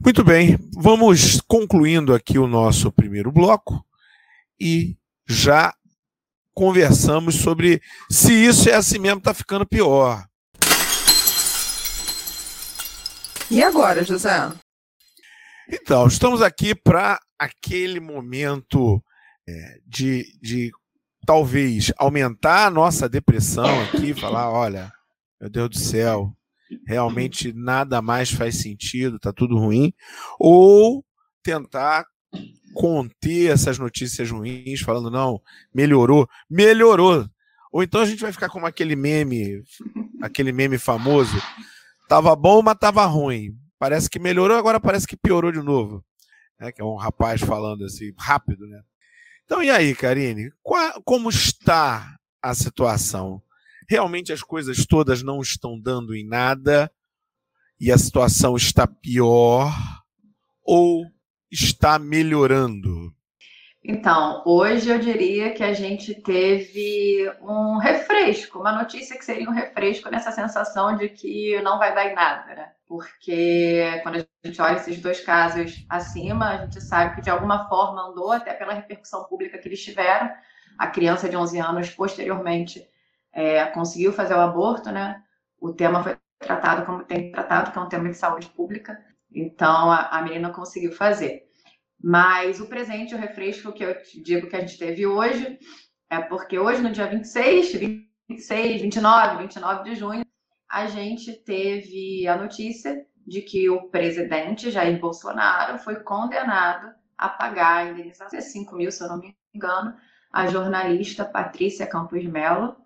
Muito 0.00 0.24
bem, 0.24 0.58
vamos 0.72 1.40
concluindo 1.42 2.14
aqui 2.14 2.38
o 2.38 2.46
nosso 2.46 2.92
primeiro 2.92 3.32
bloco 3.32 3.84
e 4.60 4.96
já 5.26 5.74
conversamos 6.54 7.36
sobre 7.36 7.80
se 8.10 8.32
isso 8.32 8.68
é 8.68 8.74
assim 8.74 8.98
mesmo, 8.98 9.18
está 9.18 9.32
ficando 9.32 9.66
pior. 9.66 10.26
E 13.50 13.62
agora, 13.62 14.04
José? 14.04 14.52
Então, 15.70 16.06
estamos 16.06 16.42
aqui 16.42 16.74
para 16.74 17.20
aquele 17.38 18.00
momento 18.00 19.02
é, 19.48 19.80
de, 19.86 20.26
de 20.42 20.72
talvez 21.24 21.92
aumentar 21.96 22.66
a 22.66 22.70
nossa 22.70 23.08
depressão 23.08 23.82
aqui, 23.82 24.12
falar, 24.12 24.50
olha, 24.52 24.92
meu 25.40 25.48
Deus 25.48 25.70
do 25.70 25.78
céu, 25.78 26.36
realmente 26.86 27.52
nada 27.52 28.02
mais 28.02 28.30
faz 28.30 28.56
sentido, 28.56 29.18
tá 29.18 29.32
tudo 29.32 29.56
ruim, 29.56 29.92
ou 30.38 31.04
tentar 31.42 32.04
conter 32.74 33.50
essas 33.50 33.78
notícias 33.78 34.30
ruins, 34.30 34.80
falando, 34.80 35.10
não, 35.10 35.40
melhorou, 35.72 36.28
melhorou. 36.50 37.26
Ou 37.72 37.82
então 37.82 38.00
a 38.00 38.06
gente 38.06 38.20
vai 38.20 38.32
ficar 38.32 38.48
como 38.48 38.66
aquele 38.66 38.96
meme, 38.96 39.62
aquele 40.20 40.52
meme 40.52 40.78
famoso, 40.78 41.40
tava 42.08 42.34
bom, 42.34 42.62
mas 42.62 42.78
tava 42.78 43.04
ruim. 43.06 43.54
Parece 43.78 44.10
que 44.10 44.18
melhorou, 44.18 44.56
agora 44.56 44.80
parece 44.80 45.06
que 45.06 45.16
piorou 45.16 45.52
de 45.52 45.62
novo 45.62 46.04
né, 46.58 46.72
que 46.72 46.80
é 46.80 46.84
um 46.84 46.96
rapaz 46.96 47.40
falando 47.40 47.84
assim, 47.84 48.12
rápido, 48.18 48.66
né? 48.66 48.82
Então, 49.44 49.62
e 49.62 49.70
aí, 49.70 49.94
Karine, 49.94 50.52
qual, 50.62 51.02
como 51.02 51.30
está 51.30 52.18
a 52.42 52.54
situação? 52.54 53.42
Realmente 53.88 54.32
as 54.32 54.42
coisas 54.42 54.84
todas 54.84 55.22
não 55.22 55.40
estão 55.40 55.80
dando 55.80 56.14
em 56.14 56.26
nada 56.26 56.92
e 57.80 57.90
a 57.90 57.96
situação 57.96 58.56
está 58.56 58.86
pior 58.86 59.72
ou 60.62 61.06
está 61.50 61.98
melhorando? 61.98 63.14
Então, 63.82 64.42
hoje 64.44 64.90
eu 64.90 64.98
diria 64.98 65.54
que 65.54 65.62
a 65.62 65.72
gente 65.72 66.14
teve 66.14 67.30
um 67.40 67.78
refresco, 67.78 68.58
uma 68.58 68.72
notícia 68.72 69.16
que 69.16 69.24
seria 69.24 69.48
um 69.48 69.52
refresco 69.52 70.10
nessa 70.10 70.32
sensação 70.32 70.96
de 70.96 71.08
que 71.08 71.60
não 71.62 71.78
vai 71.78 71.94
dar 71.94 72.06
em 72.06 72.14
nada, 72.14 72.54
né? 72.54 72.72
Porque 72.86 74.00
quando 74.02 74.16
a 74.16 74.46
gente 74.46 74.60
olha 74.60 74.76
esses 74.76 75.00
dois 75.00 75.20
casos 75.20 75.86
acima, 75.88 76.48
a 76.48 76.56
gente 76.58 76.80
sabe 76.80 77.14
que 77.14 77.22
de 77.22 77.30
alguma 77.30 77.68
forma 77.68 78.02
andou, 78.02 78.32
até 78.32 78.52
pela 78.52 78.74
repercussão 78.74 79.24
pública 79.24 79.58
que 79.58 79.68
eles 79.68 79.82
tiveram. 79.82 80.30
A 80.76 80.88
criança 80.88 81.28
de 81.28 81.36
11 81.36 81.58
anos, 81.58 81.90
posteriormente, 81.90 82.86
é, 83.32 83.64
conseguiu 83.66 84.12
fazer 84.12 84.34
o 84.34 84.40
aborto, 84.40 84.90
né? 84.90 85.22
O 85.60 85.72
tema 85.72 86.02
foi 86.02 86.16
tratado 86.38 86.84
como 86.84 87.04
tem 87.04 87.30
tratado, 87.30 87.72
que 87.72 87.78
é 87.78 87.82
um 87.82 87.88
tema 87.88 88.08
de 88.08 88.14
saúde 88.16 88.48
pública. 88.48 88.98
Então, 89.32 89.90
a, 89.90 90.08
a 90.08 90.22
menina 90.22 90.50
conseguiu 90.50 90.92
fazer. 90.92 91.47
Mas 92.02 92.60
o 92.60 92.66
presente, 92.66 93.14
o 93.14 93.18
refresco 93.18 93.72
que 93.72 93.84
eu 93.84 93.94
digo 94.22 94.48
que 94.48 94.56
a 94.56 94.60
gente 94.60 94.78
teve 94.78 95.06
hoje, 95.06 95.58
é 96.08 96.20
porque 96.20 96.58
hoje, 96.58 96.80
no 96.80 96.92
dia 96.92 97.06
26, 97.06 97.72
26, 98.28 98.82
29, 98.82 99.42
29 99.42 99.90
de 99.90 99.96
junho, 99.96 100.24
a 100.70 100.86
gente 100.86 101.32
teve 101.44 102.26
a 102.28 102.36
notícia 102.36 103.04
de 103.26 103.42
que 103.42 103.68
o 103.68 103.88
presidente 103.88 104.70
Jair 104.70 104.98
Bolsonaro 104.98 105.78
foi 105.78 105.96
condenado 105.96 106.94
a 107.16 107.28
pagar 107.28 107.78
a 107.78 107.90
indenização 107.90 108.38
de 108.38 108.44
5 108.44 108.76
mil, 108.76 108.90
se 108.90 109.02
eu 109.02 109.08
não 109.08 109.18
me 109.18 109.36
engano, 109.54 109.94
a 110.32 110.46
jornalista 110.46 111.24
Patrícia 111.24 111.86
Campos 111.86 112.24
Mello 112.24 112.76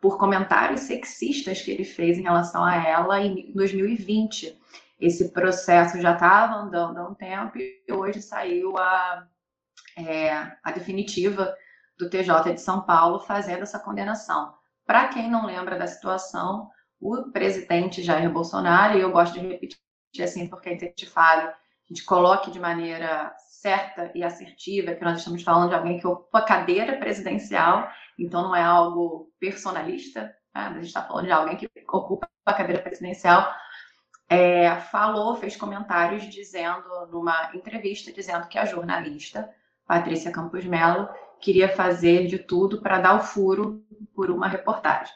por 0.00 0.18
comentários 0.18 0.80
sexistas 0.80 1.62
que 1.62 1.70
ele 1.70 1.84
fez 1.84 2.18
em 2.18 2.22
relação 2.22 2.64
a 2.64 2.74
ela 2.76 3.20
em 3.20 3.52
2020 3.52 4.58
esse 5.02 5.32
processo 5.32 6.00
já 6.00 6.14
estava 6.14 6.54
andando 6.54 6.98
há 6.98 7.08
um 7.08 7.14
tempo 7.14 7.58
e 7.58 7.84
hoje 7.90 8.22
saiu 8.22 8.78
a, 8.78 9.26
é, 9.98 10.30
a 10.62 10.70
definitiva 10.70 11.52
do 11.98 12.08
TJ 12.08 12.54
de 12.54 12.60
São 12.60 12.82
Paulo 12.82 13.18
fazendo 13.18 13.62
essa 13.62 13.80
condenação. 13.80 14.54
Para 14.86 15.08
quem 15.08 15.28
não 15.28 15.44
lembra 15.44 15.76
da 15.76 15.88
situação, 15.88 16.70
o 17.00 17.32
presidente 17.32 18.00
Jair 18.00 18.30
Bolsonaro, 18.30 18.96
e 18.96 19.00
eu 19.00 19.10
gosto 19.10 19.34
de 19.34 19.40
repetir 19.40 19.78
assim 20.22 20.46
porque 20.46 20.68
a 20.68 20.78
gente 20.78 21.06
fala, 21.06 21.48
a 21.48 21.54
gente 21.88 22.04
coloque 22.04 22.52
de 22.52 22.60
maneira 22.60 23.34
certa 23.38 24.12
e 24.14 24.22
assertiva 24.22 24.94
que 24.94 25.04
nós 25.04 25.18
estamos 25.18 25.42
falando 25.42 25.70
de 25.70 25.74
alguém 25.74 25.98
que 25.98 26.06
ocupa 26.06 26.38
a 26.38 26.44
cadeira 26.44 26.96
presidencial, 26.98 27.90
então 28.16 28.42
não 28.42 28.54
é 28.54 28.62
algo 28.62 29.32
personalista, 29.40 30.32
né? 30.54 30.62
a 30.62 30.74
gente 30.74 30.86
está 30.86 31.02
falando 31.02 31.26
de 31.26 31.32
alguém 31.32 31.56
que 31.56 31.68
ocupa 31.88 32.28
a 32.46 32.54
cadeira 32.54 32.82
presidencial 32.82 33.52
é, 34.32 34.80
falou, 34.80 35.36
fez 35.36 35.56
comentários 35.56 36.24
dizendo, 36.28 37.06
numa 37.10 37.50
entrevista, 37.54 38.12
dizendo 38.12 38.48
que 38.48 38.58
a 38.58 38.64
jornalista 38.64 39.50
Patrícia 39.86 40.32
Campos 40.32 40.64
Mello 40.64 41.08
queria 41.38 41.68
fazer 41.68 42.26
de 42.26 42.38
tudo 42.38 42.80
para 42.80 42.98
dar 42.98 43.16
o 43.16 43.20
furo 43.20 43.84
por 44.14 44.30
uma 44.30 44.48
reportagem. 44.48 45.14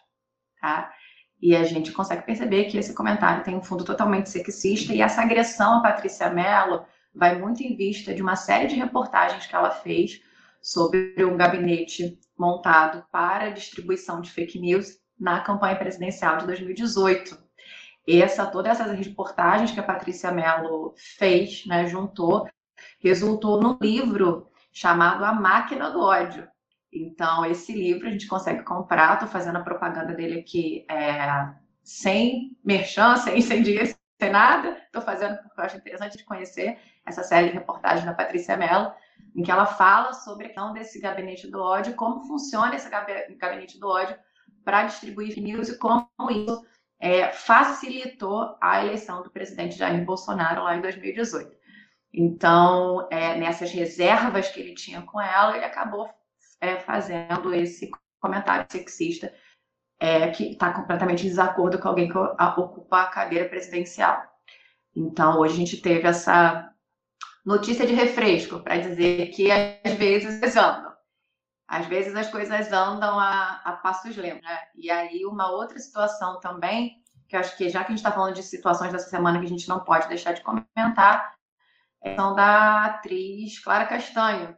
Tá? 0.61 0.93
E 1.41 1.57
a 1.57 1.65
gente 1.65 1.93
consegue 1.93 2.27
perceber 2.27 2.65
que 2.65 2.77
esse 2.77 2.95
comentário 2.95 3.43
tem 3.43 3.57
um 3.57 3.63
fundo 3.63 3.85
totalmente 3.85 4.29
sexista 4.29 4.93
e 4.93 5.01
essa 5.01 5.23
agressão 5.23 5.79
a 5.79 5.83
Patrícia 5.83 6.29
Mello 6.29 6.85
vai 7.15 7.39
muito 7.39 7.63
em 7.63 7.75
vista 7.75 8.15
de 8.15 8.21
uma 8.21 8.37
série 8.37 8.67
de 8.67 8.75
reportagens 8.75 9.47
que 9.47 9.57
ela 9.57 9.71
fez 9.71 10.21
sobre 10.61 11.15
um 11.25 11.37
gabinete 11.37 12.19
montado 12.37 13.07
para 13.11 13.51
distribuição 13.51 14.21
de 14.21 14.31
fake 14.31 14.59
news 14.59 14.99
na 15.19 15.41
campanha 15.41 15.77
presidencial 15.77 16.37
de 16.37 16.47
2018 16.47 17.46
essa 18.07 18.47
todas 18.47 18.79
essas 18.79 18.97
reportagens 18.97 19.73
que 19.73 19.81
a 19.81 19.83
Patrícia 19.83 20.31
Mello 20.31 20.95
fez, 21.19 21.67
né, 21.67 21.87
juntou, 21.87 22.49
resultou 23.01 23.61
num 23.61 23.77
livro 23.81 24.49
chamado 24.73 25.25
A 25.25 25.33
Máquina 25.33 25.91
do 25.91 26.01
Ódio. 26.01 26.49
Então, 26.93 27.45
esse 27.45 27.73
livro 27.73 28.07
a 28.07 28.11
gente 28.11 28.27
consegue 28.27 28.63
comprar, 28.63 29.15
estou 29.15 29.29
fazendo 29.29 29.57
a 29.57 29.63
propaganda 29.63 30.15
dele 30.15 30.41
aqui 30.41 30.87
é, 30.89 31.53
sem 31.83 32.57
merchan, 32.65 33.17
sem, 33.19 33.41
sem 33.41 33.63
dinheiro, 33.63 33.95
sem 34.21 34.31
nada. 34.31 34.77
Estou 34.87 35.03
fazendo 35.03 35.37
porque 35.39 35.61
eu 35.61 35.65
acho 35.65 35.77
interessante 35.77 36.17
de 36.17 36.25
conhecer 36.25 36.79
essa 37.05 37.23
série 37.23 37.49
de 37.49 37.55
reportagens 37.55 38.05
da 38.05 38.15
Patrícia 38.15 38.57
Mello, 38.57 38.93
em 39.35 39.43
que 39.43 39.51
ela 39.51 39.67
fala 39.67 40.13
sobre 40.13 40.45
a 40.45 40.49
questão 40.49 40.73
desse 40.73 41.01
gabinete 41.01 41.49
do 41.49 41.61
ódio, 41.61 41.95
como 41.95 42.27
funciona 42.27 42.75
esse 42.75 42.89
gabinete 42.89 43.79
do 43.79 43.89
ódio 43.89 44.17
para 44.65 44.85
distribuir 44.85 45.41
news 45.41 45.69
e 45.69 45.79
como 45.79 46.09
isso 46.31 46.65
é, 46.99 47.33
facilitou 47.33 48.57
a 48.61 48.85
eleição 48.85 49.23
do 49.23 49.31
presidente 49.31 49.77
Jair 49.77 50.05
Bolsonaro 50.05 50.65
lá 50.65 50.77
em 50.77 50.81
2018. 50.81 51.55
Então, 52.13 53.07
é, 53.11 53.37
nessas 53.37 53.71
reservas 53.71 54.49
que 54.49 54.61
ele 54.61 54.75
tinha 54.75 55.03
com 55.03 55.21
ela, 55.21 55.55
ele 55.57 55.65
acabou 55.65 56.09
é, 56.61 56.77
fazendo 56.81 57.55
esse 57.55 57.91
comentário 58.21 58.67
sexista 58.71 59.33
é, 60.01 60.31
que 60.31 60.53
está 60.53 60.73
completamente 60.73 61.27
em 61.27 61.29
desacordo 61.29 61.79
com 61.79 61.89
alguém 61.89 62.09
que 62.09 62.17
ocupa 62.17 63.03
a 63.03 63.07
cadeira 63.07 63.49
presidencial. 63.49 64.23
Então, 64.95 65.39
hoje 65.39 65.55
a 65.55 65.57
gente 65.59 65.81
teve 65.83 66.09
essa 66.09 66.73
notícia 67.45 67.87
de 67.87 67.93
refresco 67.93 68.61
para 68.61 68.79
dizer 68.79 69.29
que 69.29 69.51
às 69.51 69.93
vezes 69.95 70.57
andam. 70.57 70.96
Às 71.69 71.87
vezes 71.87 72.15
as 72.15 72.31
coisas 72.31 72.73
andam 72.73 73.19
a, 73.19 73.61
a 73.65 73.73
passos 73.73 74.17
lentos. 74.17 74.43
Né? 74.43 74.59
E 74.75 74.91
aí, 74.91 75.27
uma 75.27 75.51
outra 75.51 75.79
situação 75.79 76.39
também, 76.41 77.03
que 77.29 77.37
acho 77.37 77.57
que 77.57 77.69
já 77.69 77.81
que 77.81 77.87
a 77.87 77.91
gente 77.91 77.99
está 77.99 78.13
falando 78.13 78.35
de 78.35 78.43
situações 78.43 78.93
dessa 78.93 79.11
semana 79.11 79.39
que 79.41 79.47
a 79.47 79.49
gente 79.49 79.69
não 79.69 79.81
pode 79.81 80.09
deixar 80.09 80.33
de 80.33 80.43
comentar, 80.43 81.35
é 82.03 82.15
a 82.15 82.31
da 82.33 82.85
atriz 82.85 83.59
Clara 83.59 83.87
Castanho, 83.87 84.57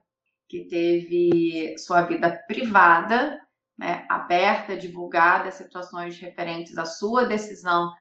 que 0.49 0.65
teve 0.65 1.77
sua 1.79 2.03
vida 2.03 2.31
privada 2.47 3.41
né, 3.79 4.05
aberta, 4.09 4.77
divulgada, 4.77 5.51
situações 5.51 6.19
referentes 6.19 6.77
à 6.77 6.85
sua 6.85 7.25
decisão 7.25 7.95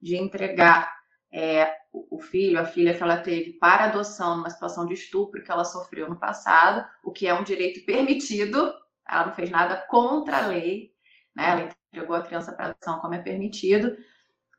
de 0.00 0.16
entregar 0.16 0.94
é, 1.32 1.74
o 2.10 2.18
filho, 2.18 2.60
a 2.60 2.64
filha 2.64 2.94
que 2.94 3.02
ela 3.02 3.16
teve 3.16 3.54
para 3.54 3.84
adoção 3.84 4.36
numa 4.36 4.50
situação 4.50 4.86
de 4.86 4.94
estupro 4.94 5.42
que 5.42 5.50
ela 5.50 5.64
sofreu 5.64 6.08
no 6.08 6.18
passado, 6.18 6.86
o 7.02 7.10
que 7.10 7.26
é 7.26 7.34
um 7.34 7.42
direito 7.42 7.84
permitido, 7.84 8.72
ela 9.08 9.26
não 9.26 9.32
fez 9.34 9.50
nada 9.50 9.76
contra 9.88 10.38
a 10.38 10.46
lei, 10.46 10.92
né? 11.34 11.50
ela 11.50 11.70
entregou 11.90 12.14
a 12.14 12.22
criança 12.22 12.52
para 12.52 12.66
adoção 12.66 13.00
como 13.00 13.14
é 13.14 13.18
permitido, 13.18 13.96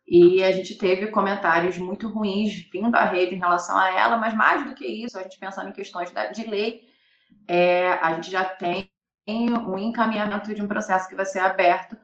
e 0.08 0.44
a 0.44 0.52
gente 0.52 0.76
teve 0.76 1.08
comentários 1.08 1.78
muito 1.78 2.08
ruins 2.08 2.68
vindo 2.72 2.96
à 2.96 3.06
rede 3.06 3.36
em 3.36 3.40
relação 3.40 3.78
a 3.78 3.92
ela, 3.92 4.18
mas 4.18 4.34
mais 4.34 4.66
do 4.66 4.74
que 4.74 4.86
isso, 4.86 5.20
a 5.20 5.22
gente 5.22 5.38
pensando 5.38 5.70
em 5.70 5.74
questões 5.74 6.12
de 6.34 6.50
lei, 6.50 6.82
é, 7.48 7.90
a 7.94 8.16
gente 8.16 8.32
já 8.32 8.44
tem 8.44 8.92
um 9.28 9.78
encaminhamento 9.78 10.54
de 10.54 10.62
um 10.62 10.68
processo 10.68 11.08
que 11.08 11.16
vai 11.16 11.26
ser 11.26 11.40
aberto 11.40 11.96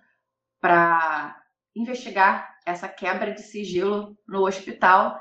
para 0.61 1.41
investigar 1.75 2.55
essa 2.65 2.87
quebra 2.87 3.33
de 3.33 3.41
sigilo 3.41 4.17
no 4.27 4.45
hospital. 4.45 5.19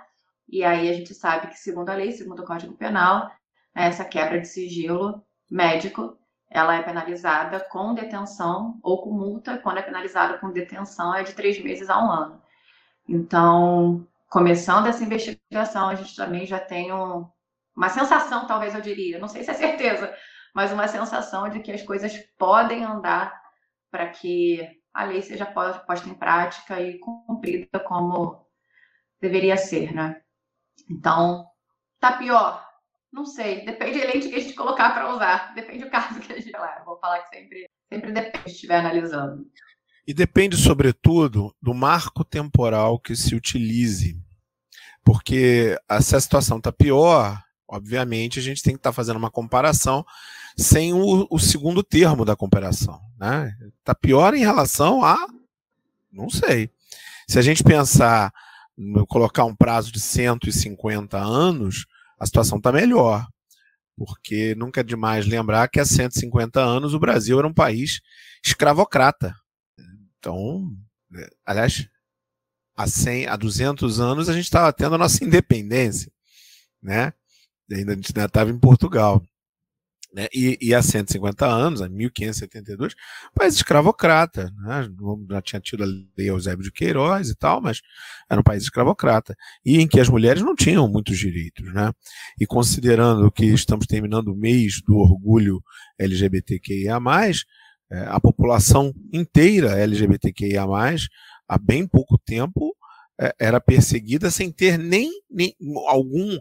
E 0.48 0.62
aí 0.64 0.88
a 0.88 0.92
gente 0.92 1.14
sabe 1.14 1.48
que, 1.48 1.58
segundo 1.58 1.88
a 1.90 1.94
lei, 1.94 2.12
segundo 2.12 2.42
o 2.42 2.46
Código 2.46 2.74
Penal, 2.74 3.30
essa 3.74 4.04
quebra 4.04 4.40
de 4.40 4.46
sigilo 4.46 5.24
médico 5.50 6.18
ela 6.54 6.76
é 6.76 6.82
penalizada 6.82 7.58
com 7.58 7.94
detenção 7.94 8.78
ou 8.80 9.02
com 9.02 9.10
multa. 9.10 9.58
Quando 9.58 9.78
é 9.78 9.82
penalizada 9.82 10.38
com 10.38 10.52
detenção, 10.52 11.12
é 11.12 11.24
de 11.24 11.34
três 11.34 11.60
meses 11.62 11.90
a 11.90 11.98
um 11.98 12.08
ano. 12.08 12.40
Então, 13.08 14.06
começando 14.30 14.86
essa 14.86 15.02
investigação, 15.02 15.88
a 15.88 15.96
gente 15.96 16.14
também 16.14 16.46
já 16.46 16.60
tem 16.60 16.92
um, 16.92 17.28
uma 17.76 17.88
sensação, 17.88 18.46
talvez 18.46 18.72
eu 18.72 18.80
diria, 18.80 19.18
não 19.18 19.26
sei 19.26 19.42
se 19.42 19.50
é 19.50 19.54
certeza, 19.54 20.14
mas 20.54 20.72
uma 20.72 20.86
sensação 20.86 21.48
de 21.48 21.58
que 21.58 21.72
as 21.72 21.82
coisas 21.82 22.16
podem 22.38 22.84
andar 22.84 23.34
para 23.90 24.08
que 24.08 24.60
a 24.92 25.04
lei 25.04 25.22
seja 25.22 25.44
posta 25.44 26.08
em 26.08 26.14
prática 26.14 26.80
e 26.80 27.00
cumprida 27.00 27.80
como 27.80 28.46
deveria 29.20 29.56
ser, 29.56 29.92
né? 29.92 30.22
Então, 30.90 31.46
tá 32.00 32.12
pior? 32.12 32.64
Não 33.12 33.24
sei, 33.24 33.64
depende 33.64 34.00
da 34.00 34.06
lente 34.06 34.28
que 34.28 34.34
a 34.34 34.40
gente 34.40 34.54
colocar 34.54 34.90
para 34.90 35.14
usar, 35.14 35.54
depende 35.54 35.84
do 35.84 35.90
caso 35.90 36.18
que 36.20 36.32
a 36.32 36.36
gente 36.36 36.50
falar. 36.50 36.82
Vou 36.84 36.98
falar 36.98 37.20
que 37.20 37.36
sempre, 37.36 37.70
sempre 37.92 38.12
depende 38.12 38.50
se 38.50 38.54
estiver 38.56 38.78
analisando. 38.80 39.46
E 40.06 40.12
depende, 40.12 40.56
sobretudo, 40.56 41.54
do 41.62 41.72
marco 41.72 42.24
temporal 42.24 42.98
que 42.98 43.14
se 43.14 43.34
utilize. 43.34 44.20
Porque 45.04 45.78
se 46.00 46.16
a 46.16 46.20
situação 46.20 46.58
está 46.58 46.72
pior, 46.72 47.40
obviamente 47.68 48.38
a 48.38 48.42
gente 48.42 48.62
tem 48.62 48.74
que 48.74 48.80
estar 48.80 48.90
tá 48.90 48.94
fazendo 48.94 49.16
uma 49.16 49.30
comparação 49.30 50.04
sem 50.56 50.92
o, 50.92 51.26
o 51.30 51.38
segundo 51.38 51.82
termo 51.82 52.24
da 52.24 52.36
comparação. 52.36 53.00
Né? 53.18 53.56
Tá 53.82 53.94
pior 53.94 54.34
em 54.34 54.40
relação 54.40 55.04
a. 55.04 55.16
Não 56.12 56.28
sei. 56.28 56.70
Se 57.28 57.38
a 57.38 57.42
gente 57.42 57.62
pensar, 57.62 58.32
colocar 59.08 59.44
um 59.44 59.54
prazo 59.54 59.92
de 59.92 60.00
150 60.00 61.18
anos, 61.18 61.86
a 62.18 62.26
situação 62.26 62.58
está 62.58 62.72
melhor. 62.72 63.26
Porque 63.96 64.54
nunca 64.56 64.80
é 64.80 64.84
demais 64.84 65.26
lembrar 65.26 65.68
que 65.68 65.78
há 65.78 65.84
150 65.84 66.60
anos 66.60 66.94
o 66.94 66.98
Brasil 66.98 67.38
era 67.38 67.46
um 67.46 67.54
país 67.54 68.00
escravocrata. 68.44 69.34
Então, 70.18 70.68
é, 71.14 71.30
aliás, 71.46 71.88
há, 72.76 72.86
100, 72.86 73.26
há 73.26 73.36
200 73.36 74.00
anos 74.00 74.28
a 74.28 74.32
gente 74.32 74.44
estava 74.44 74.72
tendo 74.72 74.96
a 74.96 74.98
nossa 74.98 75.22
independência. 75.24 76.10
Né? 76.82 77.12
Ainda 77.70 77.92
a 77.92 77.94
gente 77.94 78.10
estava 78.10 78.50
em 78.50 78.58
Portugal. 78.58 79.22
Né? 80.14 80.28
E, 80.32 80.56
e 80.62 80.72
há 80.72 80.80
150 80.80 81.44
anos, 81.44 81.80
em 81.80 81.88
1572, 81.88 82.94
país 83.34 83.54
escravocrata. 83.54 84.52
Né? 84.58 84.88
Já 85.28 85.42
tinha 85.42 85.60
tido 85.60 85.82
a 85.82 85.86
lei 85.86 86.30
Eusébio 86.30 86.62
de 86.62 86.70
Queiroz 86.70 87.28
e 87.28 87.34
tal, 87.34 87.60
mas 87.60 87.80
era 88.30 88.40
um 88.40 88.44
país 88.44 88.62
escravocrata. 88.62 89.34
E 89.64 89.80
em 89.80 89.88
que 89.88 89.98
as 89.98 90.08
mulheres 90.08 90.40
não 90.40 90.54
tinham 90.54 90.86
muitos 90.86 91.18
direitos. 91.18 91.64
Né? 91.74 91.92
E 92.40 92.46
considerando 92.46 93.30
que 93.32 93.46
estamos 93.46 93.86
terminando 93.86 94.28
o 94.28 94.36
mês 94.36 94.80
do 94.86 94.96
orgulho 94.96 95.60
LGBTQIA, 95.98 96.98
é, 97.90 97.98
a 98.06 98.20
população 98.20 98.94
inteira 99.12 99.78
LGBTQIA, 99.78 100.62
há 101.48 101.58
bem 101.58 101.88
pouco 101.88 102.16
tempo, 102.18 102.72
é, 103.20 103.34
era 103.38 103.60
perseguida 103.60 104.30
sem 104.30 104.52
ter 104.52 104.78
nem, 104.78 105.10
nem 105.28 105.54
algum 105.88 106.38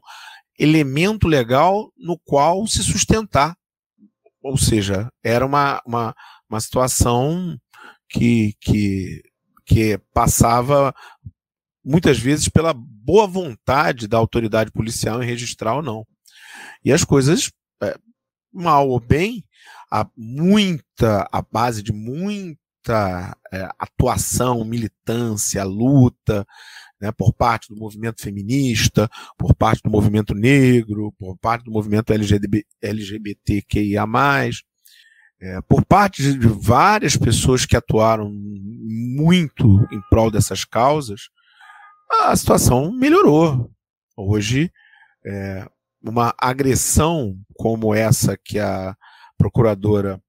elemento 0.60 1.28
legal 1.28 1.92
no 1.98 2.20
qual 2.20 2.68
se 2.68 2.84
sustentar. 2.84 3.56
Ou 4.44 4.58
seja, 4.58 5.10
era 5.24 5.46
uma, 5.46 5.82
uma, 5.86 6.14
uma 6.50 6.60
situação 6.60 7.58
que, 8.10 8.54
que, 8.60 9.24
que 9.66 9.98
passava 10.14 10.94
muitas 11.84 12.20
vezes 12.20 12.50
pela 12.50 12.74
boa 12.74 13.26
vontade 13.26 14.08
da 14.08 14.18
autoridade 14.18 14.72
policial 14.72 15.24
em 15.24 15.26
registrar 15.26 15.76
ou 15.76 15.82
não. 15.82 16.06
E 16.84 16.92
as 16.92 17.04
coisas, 17.04 17.52
é, 17.82 17.96
mal 18.52 18.90
ou 18.90 19.00
bem, 19.00 19.44
a 19.92 20.06
muita, 20.16 21.28
a 21.32 21.42
base 21.42 21.82
de 21.82 21.94
muita 21.94 23.38
é, 23.52 23.70
atuação, 23.80 24.64
militância, 24.66 25.64
luta, 25.64 26.46
né, 27.04 27.12
por 27.12 27.34
parte 27.34 27.68
do 27.68 27.76
movimento 27.76 28.22
feminista, 28.22 29.10
por 29.38 29.54
parte 29.54 29.84
do 29.84 29.90
movimento 29.90 30.34
negro, 30.34 31.14
por 31.20 31.38
parte 31.38 31.66
do 31.66 31.72
movimento 31.72 32.14
LGBT, 32.14 32.66
LGBTQIA, 32.82 34.06
é, 35.42 35.62
por 35.68 35.84
parte 35.84 36.24
de 36.24 36.48
várias 36.48 37.18
pessoas 37.18 37.66
que 37.66 37.76
atuaram 37.76 38.32
muito 38.32 39.86
em 39.92 40.00
prol 40.10 40.32
dessas 40.32 40.64
causas, 40.64 41.24
a 42.10 42.34
situação 42.38 42.90
melhorou. 42.94 43.70
Hoje, 44.16 44.72
é, 45.26 45.68
uma 46.02 46.34
agressão 46.40 47.38
como 47.54 47.94
essa 47.94 48.38
que 48.38 48.60
a 48.60 48.96
procuradora 49.38 50.22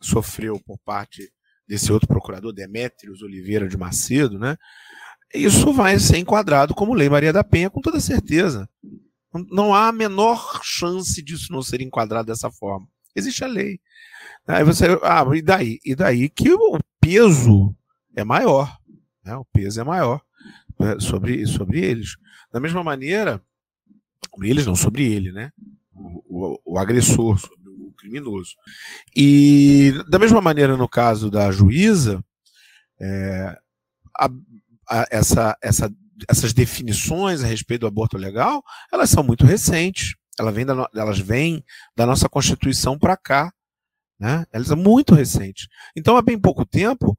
sofreu 0.00 0.58
por 0.64 0.78
parte 0.78 1.30
desse 1.68 1.92
outro 1.92 2.08
procurador, 2.08 2.54
Demétrios 2.54 3.20
Oliveira 3.20 3.68
de 3.68 3.76
Macedo, 3.76 4.38
né? 4.38 4.56
Isso 5.34 5.72
vai 5.72 5.98
ser 5.98 6.18
enquadrado 6.18 6.74
como 6.74 6.94
Lei 6.94 7.08
Maria 7.08 7.32
da 7.32 7.44
Penha 7.44 7.68
com 7.68 7.80
toda 7.80 8.00
certeza. 8.00 8.68
Não 9.50 9.74
há 9.74 9.88
a 9.88 9.92
menor 9.92 10.60
chance 10.62 11.22
disso 11.22 11.52
não 11.52 11.62
ser 11.62 11.82
enquadrado 11.82 12.26
dessa 12.26 12.50
forma. 12.50 12.86
Existe 13.14 13.44
a 13.44 13.46
lei. 13.46 13.78
Aí 14.46 14.64
você, 14.64 14.86
ah, 15.02 15.24
e 15.34 15.42
daí? 15.42 15.78
E 15.84 15.94
daí 15.94 16.28
que 16.30 16.50
o 16.50 16.78
peso 17.00 17.76
é 18.16 18.24
maior. 18.24 18.78
Né? 19.22 19.36
O 19.36 19.44
peso 19.44 19.80
é 19.80 19.84
maior 19.84 20.22
né, 20.78 20.98
sobre, 20.98 21.46
sobre 21.46 21.84
eles. 21.84 22.16
Da 22.50 22.58
mesma 22.58 22.82
maneira, 22.82 23.42
eles 24.42 24.64
não, 24.64 24.74
sobre 24.74 25.04
ele, 25.04 25.32
né? 25.32 25.50
O, 25.92 26.22
o, 26.28 26.60
o 26.64 26.78
agressor, 26.78 27.38
sobre 27.38 27.68
o 27.68 27.92
criminoso. 27.92 28.54
E 29.14 29.92
da 30.08 30.18
mesma 30.18 30.40
maneira, 30.40 30.76
no 30.76 30.88
caso 30.88 31.30
da 31.30 31.50
juíza, 31.50 32.24
é, 33.00 33.58
a, 34.18 34.30
essa, 35.10 35.56
essa, 35.62 35.90
essas 36.28 36.52
definições 36.52 37.42
a 37.42 37.46
respeito 37.46 37.82
do 37.82 37.86
aborto 37.86 38.16
legal, 38.16 38.62
elas 38.92 39.10
são 39.10 39.22
muito 39.22 39.44
recentes. 39.44 40.14
Elas 40.38 40.54
vêm 40.54 40.64
da, 40.64 40.88
elas 40.94 41.18
vêm 41.18 41.64
da 41.96 42.06
nossa 42.06 42.28
Constituição 42.28 42.98
para 42.98 43.16
cá. 43.16 43.52
Né? 44.18 44.44
Elas 44.52 44.68
são 44.68 44.76
muito 44.76 45.14
recentes. 45.14 45.68
Então, 45.96 46.16
há 46.16 46.22
bem 46.22 46.38
pouco 46.38 46.64
tempo, 46.64 47.16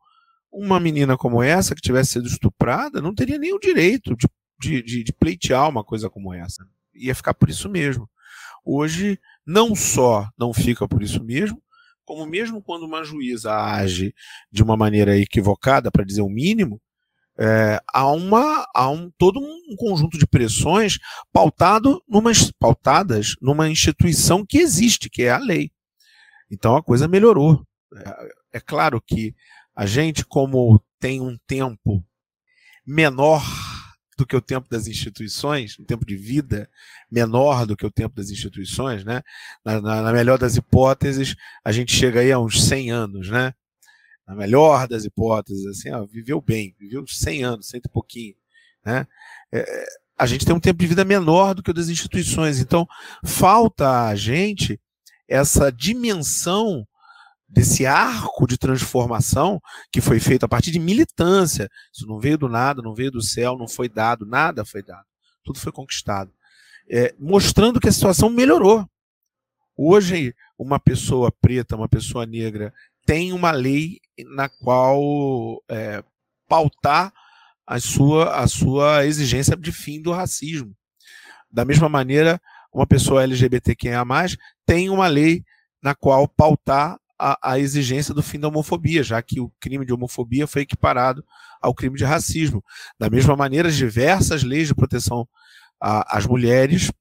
uma 0.51 0.79
menina 0.79 1.17
como 1.17 1.41
essa, 1.43 1.75
que 1.75 1.82
tivesse 1.82 2.13
sido 2.13 2.27
estuprada, 2.27 3.01
não 3.01 3.13
teria 3.13 3.38
nem 3.38 3.53
o 3.53 3.60
direito 3.60 4.15
de, 4.15 4.27
de, 4.60 4.82
de, 4.82 5.03
de 5.03 5.13
pleitear 5.13 5.69
uma 5.69 5.84
coisa 5.84 6.10
como 6.10 6.34
essa. 6.34 6.65
Ia 6.93 7.15
ficar 7.15 7.34
por 7.34 7.49
isso 7.49 7.69
mesmo. 7.69 8.10
Hoje, 8.65 9.19
não 9.45 9.75
só 9.75 10.27
não 10.38 10.53
fica 10.53 10.88
por 10.88 11.01
isso 11.01 11.23
mesmo, 11.23 11.62
como 12.05 12.25
mesmo 12.25 12.62
quando 12.62 12.84
uma 12.84 13.03
juíza 13.03 13.53
age 13.53 14.13
de 14.51 14.63
uma 14.63 14.75
maneira 14.75 15.15
equivocada, 15.17 15.91
para 15.91 16.03
dizer 16.03 16.21
o 16.21 16.29
mínimo, 16.29 16.82
é, 17.39 17.82
há, 17.93 18.12
uma, 18.12 18.67
há 18.75 18.89
um, 18.89 19.10
todo 19.17 19.39
um 19.39 19.75
conjunto 19.78 20.17
de 20.17 20.28
pressões 20.28 20.97
pautado 21.32 22.04
numa, 22.08 22.32
pautadas 22.60 23.36
numa 23.41 23.69
instituição 23.69 24.45
que 24.45 24.58
existe, 24.58 25.10
que 25.10 25.23
é 25.23 25.32
a 25.32 25.38
lei. 25.38 25.71
Então 26.52 26.75
a 26.75 26.84
coisa 26.84 27.08
melhorou. 27.08 27.65
É, 27.95 28.58
é 28.58 28.60
claro 28.60 29.02
que 29.02 29.34
a 29.73 29.86
gente, 29.86 30.25
como 30.25 30.84
tem 30.99 31.21
um 31.21 31.38
tempo 31.47 32.04
menor 32.86 33.41
do 34.17 34.25
que 34.25 34.36
o 34.36 34.41
tempo 34.41 34.67
das 34.69 34.86
instituições, 34.86 35.80
um 35.80 35.86
tempo 35.86 36.06
de 36.06 36.17
vida 36.17 36.69
menor 37.10 37.65
do 37.65 37.78
que 37.78 37.86
o 37.86 37.91
tempo 37.91 38.17
das 38.17 38.30
instituições, 38.30 39.06
né? 39.06 39.21
Na, 39.63 39.80
na, 39.80 40.02
na, 40.02 40.12
melhor 40.12 40.38
das 40.38 40.58
hipóteses, 40.58 41.38
a 41.63 41.71
gente 41.71 41.95
chega 41.95 42.19
aí 42.19 42.30
a 42.30 42.38
uns 42.38 42.62
100 42.65 42.91
anos, 42.91 43.30
né? 43.30 43.54
Na 44.29 44.35
melhor 44.35 44.87
das 44.87 45.05
hipóteses, 45.05 45.65
assim, 45.65 45.89
ó, 45.89 46.05
viveu 46.05 46.39
bem, 46.39 46.75
viveu 46.79 47.03
100 47.07 47.43
anos, 47.43 47.67
cento 47.67 47.87
e 47.87 47.89
pouquinho, 47.89 48.35
né? 48.85 49.07
É, 49.51 49.85
a 50.15 50.27
gente 50.27 50.45
tem 50.45 50.53
um 50.53 50.59
tempo 50.59 50.77
de 50.77 50.85
vida 50.85 51.03
menor 51.03 51.55
do 51.55 51.63
que 51.63 51.71
o 51.71 51.73
das 51.73 51.89
instituições, 51.89 52.59
então 52.59 52.87
falta 53.25 54.05
a 54.05 54.15
gente 54.15 54.79
essa 55.27 55.71
dimensão 55.71 56.87
desse 57.47 57.87
arco 57.87 58.45
de 58.45 58.55
transformação 58.55 59.59
que 59.91 59.99
foi 59.99 60.19
feito 60.19 60.45
a 60.45 60.47
partir 60.47 60.69
de 60.69 60.77
militância. 60.77 61.67
Isso 61.91 62.05
não 62.05 62.19
veio 62.19 62.37
do 62.37 62.47
nada, 62.47 62.83
não 62.83 62.93
veio 62.93 63.09
do 63.09 63.23
céu, 63.23 63.57
não 63.57 63.67
foi 63.67 63.89
dado, 63.89 64.27
nada 64.27 64.63
foi 64.63 64.83
dado. 64.83 65.07
Tudo 65.43 65.59
foi 65.59 65.71
conquistado. 65.71 66.31
É, 66.87 67.15
mostrando 67.17 67.79
que 67.79 67.89
a 67.89 67.91
situação 67.91 68.29
melhorou. 68.29 68.87
Hoje, 69.75 70.35
uma 70.57 70.77
pessoa 70.77 71.31
preta, 71.31 71.75
uma 71.75 71.87
pessoa 71.87 72.25
negra, 72.25 72.71
tem 73.05 73.33
uma 73.33 73.51
lei 73.51 73.99
na 74.35 74.49
qual 74.49 75.63
é, 75.69 76.03
pautar 76.47 77.13
a 77.65 77.79
sua, 77.79 78.35
a 78.35 78.47
sua 78.47 79.05
exigência 79.05 79.55
de 79.55 79.71
fim 79.71 80.01
do 80.01 80.12
racismo. 80.12 80.75
Da 81.51 81.63
mesma 81.63 81.88
maneira, 81.88 82.41
uma 82.73 82.85
pessoa 82.85 83.23
LGBTQIA, 83.23 84.03
tem 84.65 84.89
uma 84.89 85.07
lei 85.07 85.43
na 85.81 85.95
qual 85.95 86.27
pautar 86.27 86.99
a, 87.17 87.51
a, 87.51 87.59
exigência 87.59 88.13
do 88.13 88.23
fim 88.23 88.39
da 88.39 88.47
homofobia, 88.47 89.03
já 89.03 89.21
que 89.21 89.39
o 89.39 89.51
crime 89.59 89.85
de 89.85 89.93
homofobia 89.93 90.47
foi 90.47 90.62
equiparado 90.62 91.23
ao 91.62 91.73
crime 91.73 91.97
de 91.97 92.05
racismo. 92.05 92.63
Da 92.97 93.09
mesma 93.09 93.35
maneira, 93.35 93.71
diversas 93.71 94.43
leis 94.43 94.67
de 94.67 94.75
proteção 94.75 95.27
às 95.79 96.25
mulheres, 96.25 96.91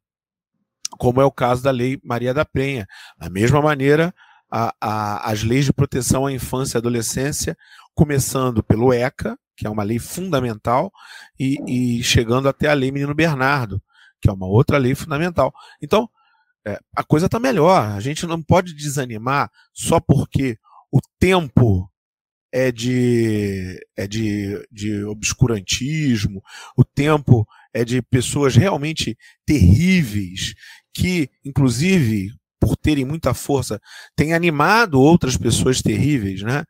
como 0.99 1.21
é 1.21 1.25
o 1.25 1.33
caso 1.33 1.63
da 1.63 1.71
Lei 1.71 2.01
Maria 2.03 2.35
da 2.35 2.45
Penha. 2.45 2.87
Da 3.17 3.31
mesma 3.31 3.61
maneira, 3.63 4.15
a, 4.51 4.75
a, 4.81 5.31
as 5.31 5.43
leis 5.43 5.65
de 5.65 5.73
proteção 5.73 6.27
à 6.27 6.33
infância 6.33 6.77
e 6.77 6.81
adolescência, 6.81 7.57
começando 7.95 8.63
pelo 8.63 8.93
ECA, 8.93 9.39
que 9.57 9.67
é 9.67 9.71
uma 9.71 9.83
lei 9.83 9.99
fundamental, 9.99 10.93
e, 11.39 11.99
e 11.99 12.03
chegando 12.03 12.49
até 12.49 12.69
a 12.69 12.75
Lei 12.75 12.91
Menino 12.93 13.15
Bernardo, 13.15 13.83
que 14.21 14.29
é 14.29 14.33
uma 14.33 14.47
outra 14.47 14.79
lei 14.79 14.95
fundamental. 14.95 15.53
Então, 15.83 16.09
é, 16.67 16.79
a 16.95 17.03
coisa 17.03 17.27
está 17.27 17.39
melhor. 17.39 17.83
A 17.83 18.01
gente 18.01 18.27
não 18.27 18.43
pode 18.43 18.75
desanimar 18.75 19.51
só 19.73 19.99
porque 19.99 20.59
o 20.93 21.01
tempo 21.19 21.91
é 22.53 22.73
de, 22.73 23.79
é 23.97 24.07
de, 24.07 24.67
de 24.71 25.05
obscurantismo, 25.05 26.43
o 26.77 26.85
tempo 26.85 27.47
é 27.73 27.85
de 27.85 28.01
pessoas 28.01 28.57
realmente 28.57 29.17
terríveis, 29.45 30.55
que, 30.95 31.31
inclusive, 31.45 32.33
por 32.61 32.77
terem 32.77 33.05
muita 33.05 33.35
força, 33.35 33.81
têm 34.17 34.35
animado 34.35 35.01
outras 35.01 35.37
pessoas 35.37 35.81
terríveis 35.81 36.43
né, 36.43 36.65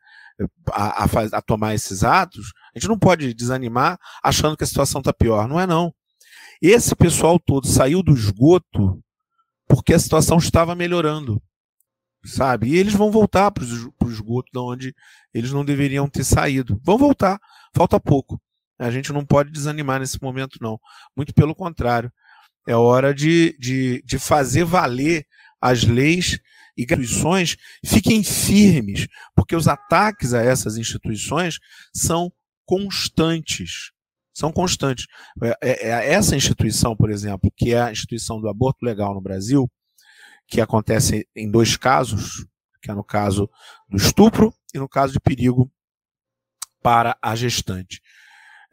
a, 0.71 1.03
a, 1.03 1.07
a 1.33 1.41
tomar 1.41 1.73
esses 1.73 2.03
atos. 2.03 2.51
A 2.73 2.79
gente 2.79 2.87
não 2.87 2.97
pode 2.97 3.33
desanimar 3.33 3.97
achando 4.23 4.55
que 4.55 4.63
a 4.63 4.67
situação 4.67 4.99
está 4.99 5.13
pior. 5.13 5.47
Não 5.47 5.59
é, 5.59 5.65
não. 5.65 5.93
Esse 6.61 6.95
pessoal 6.95 7.39
todo 7.39 7.67
saiu 7.67 8.03
do 8.03 8.13
esgoto 8.13 9.01
porque 9.67 9.93
a 9.93 9.99
situação 9.99 10.37
estava 10.37 10.75
melhorando, 10.75 11.41
sabe? 12.25 12.69
E 12.69 12.77
eles 12.77 12.93
vão 12.93 13.11
voltar 13.11 13.51
para 13.51 13.63
o 13.63 14.09
esgoto 14.09 14.49
de 14.51 14.59
onde 14.59 14.95
eles 15.33 15.51
não 15.51 15.63
deveriam 15.63 16.09
ter 16.09 16.23
saído. 16.23 16.79
Vão 16.83 16.97
voltar, 16.97 17.39
falta 17.73 17.99
pouco. 17.99 18.41
A 18.79 18.89
gente 18.89 19.13
não 19.13 19.25
pode 19.25 19.51
desanimar 19.51 19.99
nesse 19.99 20.21
momento, 20.21 20.57
não. 20.61 20.79
Muito 21.15 21.33
pelo 21.33 21.53
contrário. 21.53 22.11
É 22.67 22.75
hora 22.75 23.13
de, 23.13 23.55
de, 23.59 24.01
de 24.05 24.19
fazer 24.19 24.63
valer 24.63 25.25
as 25.61 25.83
leis 25.83 26.39
e 26.77 26.83
instituições 26.83 27.57
fiquem 27.85 28.23
firmes, 28.23 29.07
porque 29.35 29.55
os 29.55 29.67
ataques 29.67 30.33
a 30.33 30.41
essas 30.41 30.77
instituições 30.77 31.59
são 31.93 32.31
constantes 32.65 33.91
são 34.39 34.51
constantes. 34.53 35.05
É, 35.43 35.57
é, 35.61 35.89
é, 35.89 36.13
essa 36.13 36.35
instituição, 36.35 36.95
por 36.95 37.11
exemplo, 37.11 37.51
que 37.55 37.73
é 37.73 37.81
a 37.81 37.91
instituição 37.91 38.39
do 38.39 38.47
aborto 38.47 38.85
legal 38.85 39.13
no 39.13 39.21
Brasil, 39.21 39.69
que 40.47 40.61
acontece 40.61 41.27
em 41.35 41.51
dois 41.51 41.75
casos, 41.75 42.45
que 42.81 42.89
é 42.89 42.93
no 42.93 43.03
caso 43.03 43.49
do 43.89 43.97
estupro 43.97 44.53
e 44.73 44.79
no 44.79 44.87
caso 44.87 45.11
de 45.11 45.19
perigo 45.19 45.69
para 46.81 47.17
a 47.21 47.35
gestante. 47.35 48.01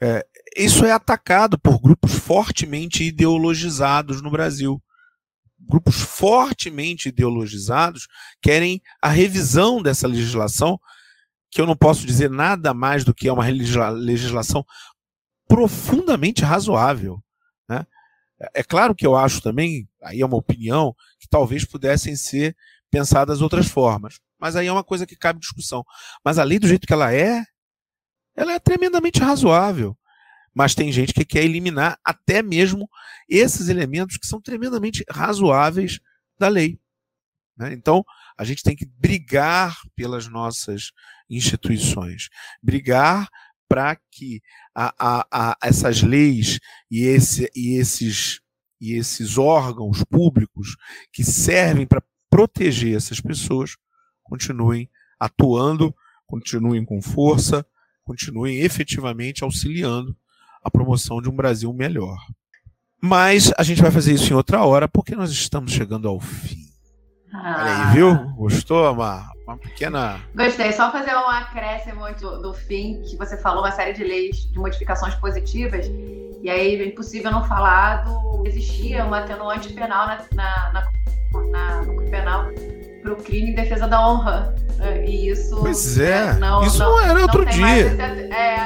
É, 0.01 0.25
isso 0.57 0.85
é 0.85 0.93
atacado 0.93 1.59
por 1.59 1.81
grupos 1.81 2.15
fortemente 2.15 3.03
ideologizados 3.03 4.23
no 4.23 4.31
Brasil. 4.31 4.81
Grupos 5.69 5.97
fortemente 5.97 7.09
ideologizados 7.09 8.07
querem 8.41 8.81
a 9.03 9.09
revisão 9.09 9.83
dessa 9.83 10.07
legislação, 10.07 10.79
que 11.51 11.61
eu 11.61 11.67
não 11.67 11.77
posso 11.77 12.07
dizer 12.07 12.31
nada 12.31 12.73
mais 12.73 13.05
do 13.05 13.15
que 13.15 13.29
é 13.29 13.33
uma 13.33 13.47
legislação 13.91 14.65
profundamente 15.49 16.43
razoável. 16.43 17.23
Né? 17.69 17.87
É 18.55 18.63
claro 18.63 18.95
que 18.95 19.07
eu 19.07 19.17
acho 19.17 19.41
também, 19.41 19.89
aí 20.03 20.21
é 20.21 20.27
uma 20.27 20.37
opinião, 20.37 20.95
que 21.19 21.29
talvez 21.29 21.65
pudessem 21.65 22.15
ser 22.15 22.57
pensadas 22.91 23.41
outras 23.41 23.67
formas. 23.67 24.19
Mas 24.39 24.55
aí 24.55 24.67
é 24.67 24.73
uma 24.73 24.85
coisa 24.85 25.07
que 25.07 25.17
cabe 25.17 25.41
discussão. 25.41 25.85
Mas 26.25 26.39
a 26.39 26.45
lei, 26.45 26.59
do 26.59 26.69
jeito 26.69 26.87
que 26.87 26.93
ela 26.93 27.13
é, 27.13 27.43
ela 28.37 28.53
é 28.53 28.59
tremendamente 28.59 29.21
razoável. 29.21 29.97
Mas 30.57 30.75
tem 30.75 30.91
gente 30.91 31.13
que 31.13 31.23
quer 31.23 31.45
eliminar 31.45 32.01
até 32.03 32.43
mesmo 32.43 32.89
esses 33.29 33.69
elementos 33.69 34.17
que 34.17 34.27
são 34.27 34.41
tremendamente 34.41 35.05
razoáveis 35.07 36.01
da 36.39 36.49
lei. 36.49 36.81
Né? 37.59 37.75
Então, 37.75 38.03
a 38.39 38.43
gente 38.43 38.63
tem 38.63 38.75
que 38.75 38.87
brigar 38.87 39.79
pelas 39.95 40.27
nossas 40.29 40.93
instituições, 41.29 42.31
brigar 42.63 43.29
para 43.69 43.99
que 44.11 44.41
a, 44.75 44.95
a, 44.99 45.27
a, 45.31 45.59
essas 45.63 46.03
leis 46.03 46.59
e, 46.91 47.05
esse, 47.05 47.51
e, 47.55 47.79
esses, 47.79 48.41
e 48.81 48.95
esses 48.95 49.37
órgãos 49.37 50.03
públicos 50.05 50.75
que 51.13 51.23
servem 51.23 51.87
para 51.87 52.03
proteger 52.31 52.97
essas 52.97 53.21
pessoas 53.21 53.77
continuem 54.23 54.89
atuando, 55.21 55.95
continuem 56.25 56.83
com 56.83 57.03
força, 57.03 57.67
continuem 58.03 58.61
efetivamente 58.61 59.45
auxiliando 59.45 60.17
a 60.67 60.71
promoção 60.71 61.23
de 61.23 61.31
um 61.31 61.37
Brasil 61.37 61.73
melhor. 61.73 62.19
Mas 63.01 63.53
a 63.57 63.63
gente 63.63 63.81
vai 63.81 63.93
fazer 63.93 64.13
isso 64.13 64.33
em 64.33 64.37
outra 64.37 64.65
hora, 64.65 64.89
porque 64.89 65.15
nós 65.15 65.31
estamos 65.31 65.71
chegando 65.71 66.09
ao 66.09 66.19
fim. 66.19 66.67
Ah. 67.33 67.57
Olha 67.59 67.77
aí, 67.77 67.95
viu? 67.95 68.15
Gostou, 68.35 68.85
Amar? 68.85 69.31
Uma 69.47 69.57
pequena. 69.57 70.19
Gostei. 70.35 70.73
Só 70.73 70.91
fazer 70.91 71.15
um 71.15 71.29
acréscimo 71.29 72.03
do, 72.21 72.43
do 72.43 72.55
fim, 72.55 73.01
que 73.03 73.17
você 73.17 73.37
falou 73.37 73.63
uma 73.63 73.71
série 73.71 73.93
de 73.93 74.03
leis 74.03 74.51
de 74.51 74.59
modificações 74.59 75.15
positivas. 75.17 75.87
E 76.43 76.51
aí 76.51 76.81
é 76.81 76.87
impossível 76.87 77.31
não 77.31 77.45
falar 77.45 78.05
do. 78.05 78.45
Existia 78.45 79.05
uma 79.05 79.21
atenuante 79.21 79.73
penal 79.73 80.07
na, 80.09 80.25
na, 80.35 80.73
na, 80.73 80.91
na 81.51 81.83
no 81.83 82.11
penal 82.11 82.47
para 83.03 83.13
o 83.13 83.17
crime 83.17 83.51
em 83.51 83.55
defesa 83.55 83.87
da 83.87 84.09
honra. 84.09 84.55
E 85.07 85.31
isso. 85.31 85.57
Pois 85.61 85.99
é. 85.99 86.35
Não, 86.35 86.65
isso 86.65 86.79
não, 86.79 86.91
não 86.91 87.01
era 87.01 87.23
outro 87.23 87.45
não 87.45 87.51
dia. 87.51 87.87
Esse, 87.87 88.01
é, 88.01 88.25
isso 88.25 88.35
é 88.35 88.66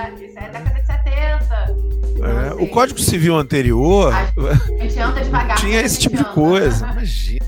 o 2.61 2.68
Código 2.68 3.01
Civil 3.01 3.37
anterior. 3.37 4.12
Devagar. 5.23 5.57
Tinha 5.57 5.81
esse 5.81 5.99
tipo 5.99 6.16
de 6.16 6.25
coisa. 6.25 6.87
Imagina. 6.87 7.40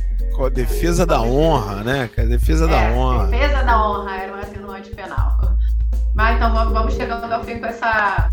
Defesa 0.53 1.07
da 1.07 1.23
honra, 1.23 1.85
né? 1.85 2.11
A 2.19 2.23
defesa 2.23 2.67
da 2.67 2.81
é, 2.81 2.93
honra. 2.93 3.27
Defesa 3.29 3.63
da 3.63 3.87
honra 3.87 4.17
era 4.17 4.33
um 4.33 4.41
atenuante 4.41 4.91
penal. 4.91 5.57
Mas 6.15 6.37
então 6.37 6.53
vamos 6.53 6.95
chegando 6.95 7.33
ao 7.33 7.45
fim 7.45 7.61
com 7.61 7.67
essa 7.67 8.29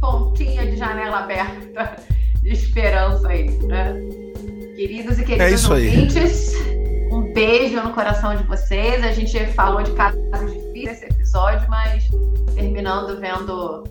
pontinha 0.00 0.64
de 0.64 0.76
janela 0.76 1.20
aberta 1.20 1.96
de 2.40 2.50
esperança 2.50 3.26
aí, 3.28 3.50
né? 3.62 3.94
Queridos 4.76 5.18
e 5.18 5.24
queridas 5.24 5.64
é 5.64 5.72
ouvintes, 5.72 6.54
aí. 6.54 7.08
um 7.10 7.32
beijo 7.32 7.82
no 7.82 7.90
coração 7.90 8.36
de 8.36 8.44
vocês. 8.44 9.02
A 9.02 9.10
gente 9.10 9.46
falou 9.54 9.82
de 9.82 9.90
casos 9.92 10.20
difíceis 10.52 11.00
nesse 11.00 11.04
episódio, 11.06 11.68
mas 11.68 12.08
terminando 12.54 13.18
vendo 13.18 13.84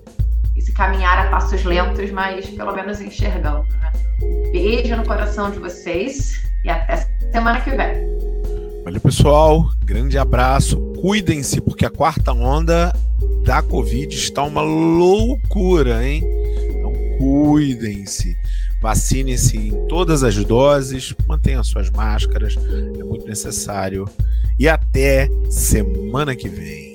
caminhar 0.73 1.27
a 1.27 1.29
passos 1.29 1.63
lentos, 1.63 2.11
mas 2.11 2.45
pelo 2.47 2.73
menos 2.73 2.99
enxergando. 3.01 3.65
Né? 3.69 3.91
Beijo 4.51 4.95
no 4.95 5.05
coração 5.05 5.51
de 5.51 5.59
vocês 5.59 6.43
e 6.63 6.69
até 6.69 7.07
semana 7.31 7.61
que 7.61 7.69
vem. 7.71 8.13
Valeu, 8.83 8.99
pessoal. 8.99 9.71
Grande 9.85 10.17
abraço. 10.17 10.77
Cuidem-se, 11.01 11.61
porque 11.61 11.85
a 11.85 11.89
quarta 11.89 12.33
onda 12.33 12.93
da 13.45 13.61
Covid 13.61 14.13
está 14.13 14.43
uma 14.43 14.61
loucura, 14.61 16.05
hein? 16.05 16.23
Então, 16.69 16.93
cuidem-se. 17.17 18.37
Vacinem-se 18.81 19.57
em 19.57 19.87
todas 19.87 20.23
as 20.23 20.35
doses, 20.43 21.15
mantenham 21.25 21.63
suas 21.63 21.89
máscaras, 21.89 22.55
é 22.99 23.03
muito 23.03 23.25
necessário. 23.25 24.05
E 24.59 24.67
até 24.67 25.29
semana 25.49 26.35
que 26.35 26.49
vem. 26.49 26.92